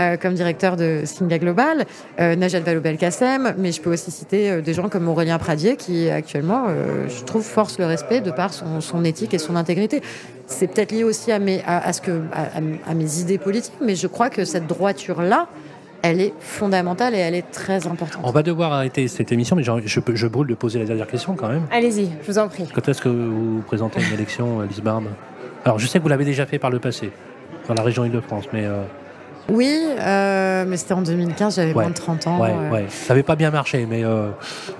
Euh, 0.00 0.16
comme 0.16 0.32
directeur 0.32 0.76
de 0.76 1.02
Singa 1.04 1.38
Global, 1.38 1.84
euh, 2.20 2.34
Najat 2.34 2.60
Vallaud-Belkacem, 2.60 3.54
mais 3.58 3.70
je 3.70 3.82
peux 3.82 3.92
aussi 3.92 4.10
citer 4.10 4.50
euh, 4.50 4.60
des 4.62 4.72
gens 4.72 4.88
comme 4.88 5.06
Aurélien 5.08 5.36
Pradier 5.38 5.76
qui 5.76 6.08
actuellement, 6.08 6.64
euh, 6.68 7.06
je 7.08 7.22
trouve, 7.24 7.42
force 7.42 7.78
le 7.78 7.84
respect 7.84 8.22
de 8.22 8.30
par 8.30 8.54
son, 8.54 8.80
son 8.80 9.04
éthique 9.04 9.34
et 9.34 9.38
son 9.38 9.56
intégrité. 9.56 10.00
C'est 10.46 10.68
peut-être 10.68 10.92
lié 10.92 11.04
aussi 11.04 11.32
à 11.32 11.38
mes, 11.38 11.62
à, 11.66 11.86
à 11.86 11.92
ce 11.92 12.00
que, 12.00 12.12
à, 12.32 12.44
à- 12.44 12.90
à 12.90 12.94
mes 12.94 13.18
idées 13.20 13.36
politiques, 13.36 13.74
mais 13.84 13.94
je 13.94 14.06
crois 14.06 14.30
que 14.30 14.46
cette 14.46 14.66
droiture-là, 14.66 15.48
elle 16.00 16.22
est 16.22 16.32
fondamentale 16.40 17.14
et 17.14 17.18
elle 17.18 17.34
est 17.34 17.50
très 17.50 17.86
importante. 17.86 18.22
On 18.24 18.30
va 18.30 18.42
devoir 18.42 18.72
arrêter 18.72 19.06
cette 19.06 19.32
émission, 19.32 19.54
mais 19.54 19.62
je, 19.62 19.70
je 20.14 20.26
brûle 20.28 20.46
de 20.48 20.54
poser 20.54 20.78
la 20.78 20.86
dernière 20.86 21.08
question 21.08 21.34
quand 21.34 21.48
même. 21.48 21.64
Allez-y, 21.70 22.08
je 22.22 22.26
vous 22.32 22.38
en 22.38 22.48
prie. 22.48 22.66
Quand 22.74 22.88
est-ce 22.88 23.02
que 23.02 23.10
vous 23.10 23.62
présentez 23.66 24.00
une 24.02 24.14
élection, 24.14 24.60
Alice 24.60 24.80
Barbe? 24.80 25.08
Alors, 25.66 25.78
je 25.78 25.86
sais 25.86 25.98
que 25.98 26.02
vous 26.04 26.08
l'avez 26.08 26.24
déjà 26.24 26.46
fait 26.46 26.58
par 26.58 26.70
le 26.70 26.78
passé, 26.78 27.10
dans 27.68 27.74
la 27.74 27.82
région 27.82 28.06
Île-de-France, 28.06 28.44
mais 28.54 28.64
euh, 28.64 28.82
Oui, 29.50 29.78
euh, 29.98 30.64
mais 30.66 30.76
c'était 30.76 30.94
en 30.94 31.02
2015, 31.02 31.56
j'avais 31.56 31.74
moins 31.74 31.88
de 31.88 31.94
30 31.94 32.26
ans. 32.26 32.40
Ouais, 32.40 32.52
ouais. 32.70 32.86
Ça 32.88 33.14
n'avait 33.14 33.22
pas 33.22 33.36
bien 33.36 33.50
marché, 33.50 33.86
mais. 33.88 34.04
Euh... 34.04 34.28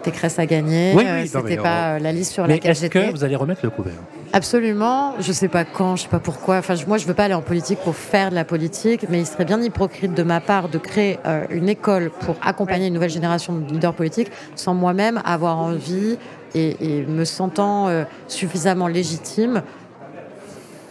Pécresse 0.03 0.39
a 0.39 0.47
gagné. 0.47 0.93
Oui, 0.95 1.05
oui, 1.13 1.29
c'était 1.29 1.57
pas 1.57 1.99
la 1.99 2.13
liste 2.13 2.33
sur 2.33 2.47
mais 2.47 2.55
laquelle 2.55 2.75
j'étais. 2.75 2.99
Est-ce 2.99 3.11
que 3.11 3.17
vous 3.17 3.25
allez 3.25 3.37
remettre 3.37 3.61
le 3.65 3.71
couvert? 3.71 3.95
Absolument. 4.33 5.15
Je 5.19 5.33
sais 5.33 5.49
pas 5.49 5.65
quand, 5.65 5.97
je 5.97 6.03
sais 6.03 6.09
pas 6.09 6.21
pourquoi. 6.21 6.59
Enfin, 6.59 6.75
moi, 6.87 6.99
je 6.99 7.07
veux 7.07 7.15
pas 7.15 7.25
aller 7.25 7.35
en 7.35 7.43
politique 7.43 7.81
pour 7.81 7.97
faire 7.97 8.31
de 8.31 8.35
la 8.35 8.45
politique, 8.45 9.07
mais 9.09 9.21
il 9.21 9.27
serait 9.27 9.45
bien 9.45 9.61
hypocrite 9.61 10.15
de 10.15 10.23
ma 10.23 10.41
part 10.41 10.69
de 10.69 10.79
créer 10.79 11.19
euh, 11.27 11.45
une 11.51 11.69
école 11.69 12.11
pour 12.21 12.37
accompagner 12.43 12.87
une 12.87 12.95
nouvelle 12.95 13.11
génération 13.11 13.55
de 13.55 13.73
leaders 13.73 13.95
politiques 13.95 14.31
sans 14.55 14.75
moi-même 14.75 15.21
avoir 15.25 15.59
envie 15.59 16.17
et, 16.55 16.77
et 16.81 17.07
me 17.07 17.25
sentant 17.25 17.89
euh, 17.89 18.05
suffisamment 18.29 18.87
légitime 18.87 19.63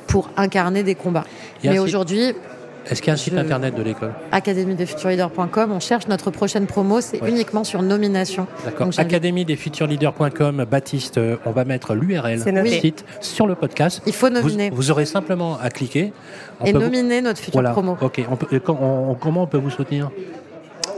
pour 0.08 0.30
incarner 0.38 0.84
des 0.84 0.96
combats. 0.96 1.26
Mais 1.64 1.80
aujourd'hui, 1.80 2.34
est-ce 2.86 3.02
qu'il 3.02 3.08
y 3.08 3.12
a 3.12 3.14
un 3.14 3.18
site 3.18 3.36
internet 3.36 3.76
de 3.76 3.84
l'école 3.84 4.14
académiedesfuturleaders.com. 4.32 5.72
On 5.72 5.80
cherche 5.80 6.08
notre 6.08 6.32
prochaine 6.32 6.66
promo, 6.66 7.02
c'est 7.02 7.20
uniquement 7.28 7.64
sur 7.64 7.82
nomination. 7.82 8.48
D'accord. 8.66 8.90
Académiedesfuturleaders.com. 8.98 10.66
Baptiste, 10.70 11.18
euh, 11.18 11.38
on 11.46 11.52
va 11.52 11.66
mettre 11.66 11.94
l'URL 11.94 12.44
du 12.64 12.70
site 12.70 13.06
sur 13.22 13.48
le 13.48 13.56
podcast. 13.56 14.02
Il 14.06 14.14
faut 14.14 14.30
nominer. 14.30 14.70
Vous, 14.70 14.92
aurez 14.92 15.06
simplement 15.06 15.58
à 15.60 15.70
cliquer. 15.70 16.14
et 16.66 16.74
nominer 16.74 17.22
notre 17.22 17.40
future 17.40 17.64
promo. 17.72 17.98
Ok. 18.02 18.22
comment 18.64 19.44
on 19.44 19.48
peut 19.48 19.58
vous 19.58 19.70
soutenir? 19.70 20.10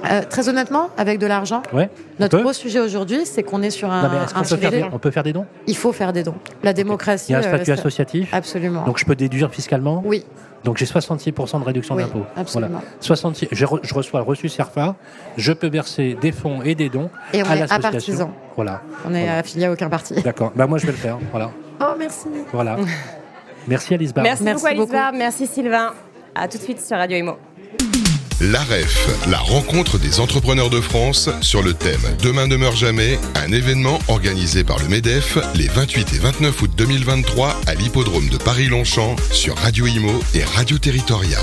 Euh, 0.09 0.21
très 0.29 0.49
honnêtement, 0.49 0.89
avec 0.97 1.19
de 1.19 1.27
l'argent. 1.27 1.61
Ouais, 1.73 1.89
Notre 2.19 2.39
gros 2.39 2.53
sujet 2.53 2.79
aujourd'hui, 2.79 3.25
c'est 3.25 3.43
qu'on 3.43 3.61
est 3.61 3.69
sur 3.69 3.91
un. 3.91 4.03
Non, 4.03 4.09
mais 4.09 4.17
on, 4.35 4.41
peut 4.41 4.57
faire 4.57 4.71
des, 4.71 4.83
on 4.91 4.99
peut 4.99 5.11
faire 5.11 5.23
des 5.23 5.33
dons? 5.33 5.45
Il 5.67 5.75
faut 5.75 5.91
faire 5.91 6.13
des 6.13 6.23
dons. 6.23 6.35
La 6.63 6.73
démocratie. 6.73 7.27
Il 7.29 7.33
y 7.33 7.35
a 7.35 7.39
un 7.39 7.41
statut 7.43 7.71
euh, 7.71 7.75
associatif 7.75 8.33
Absolument. 8.33 8.83
Donc 8.85 8.97
je 8.97 9.05
peux 9.05 9.15
déduire 9.15 9.51
fiscalement? 9.51 10.01
Oui. 10.05 10.25
Donc 10.63 10.77
j'ai 10.77 10.85
66% 10.85 11.59
de 11.59 11.65
réduction 11.65 11.95
oui, 11.95 12.03
d'impôt. 12.03 12.23
Absolument. 12.35 12.81
66, 12.99 13.47
je, 13.51 13.65
reçois 13.65 14.19
le 14.19 14.25
reçu 14.25 14.47
CERFA, 14.47 14.95
je 15.35 15.53
peux 15.53 15.69
verser 15.69 16.15
des 16.21 16.31
fonds 16.31 16.61
et 16.61 16.75
des 16.75 16.89
dons 16.89 17.09
et 17.33 17.41
on 17.41 17.49
à 17.49 17.55
l'association. 17.55 18.31
Voilà. 18.55 18.81
On 19.07 19.13
est 19.15 19.27
affilié 19.27 19.65
à 19.65 19.71
aucun 19.71 19.89
parti. 19.89 20.13
D'accord. 20.21 20.51
Bah 20.55 20.67
moi 20.67 20.77
je 20.77 20.85
vais 20.85 20.91
le 20.91 20.97
faire. 20.97 21.17
Voilà. 21.31 21.51
Oh 21.83 21.95
merci. 21.97 22.27
Voilà. 22.53 22.77
Merci 23.67 23.95
Alice 23.95 24.13
Barre. 24.13 24.23
Merci, 24.23 24.43
merci 24.43 24.63
beaucoup 24.63 24.81
Alice 24.81 24.91
Barre. 24.91 25.13
Merci 25.13 25.47
Sylvain. 25.47 25.93
À 26.35 26.47
tout 26.47 26.59
de 26.59 26.63
suite 26.63 26.79
sur 26.79 26.95
Radio 26.95 27.17
Imo. 27.17 27.37
L'AREF, 28.41 29.07
la 29.29 29.37
rencontre 29.37 29.99
des 29.99 30.19
entrepreneurs 30.19 30.71
de 30.71 30.81
France 30.81 31.29
sur 31.41 31.61
le 31.61 31.75
thème 31.75 32.01
Demain 32.23 32.47
ne 32.47 32.55
meurt 32.55 32.75
jamais, 32.75 33.19
un 33.35 33.51
événement 33.51 33.99
organisé 34.07 34.63
par 34.63 34.79
le 34.79 34.87
MEDEF 34.87 35.37
les 35.53 35.67
28 35.67 36.13
et 36.15 36.17
29 36.17 36.61
août 36.63 36.71
2023 36.75 37.61
à 37.67 37.75
l'hippodrome 37.75 38.29
de 38.29 38.37
Paris-Longchamp 38.37 39.15
sur 39.31 39.55
Radio 39.57 39.85
Imo 39.85 40.19
et 40.33 40.43
Radio 40.43 40.79
Territoria. 40.79 41.37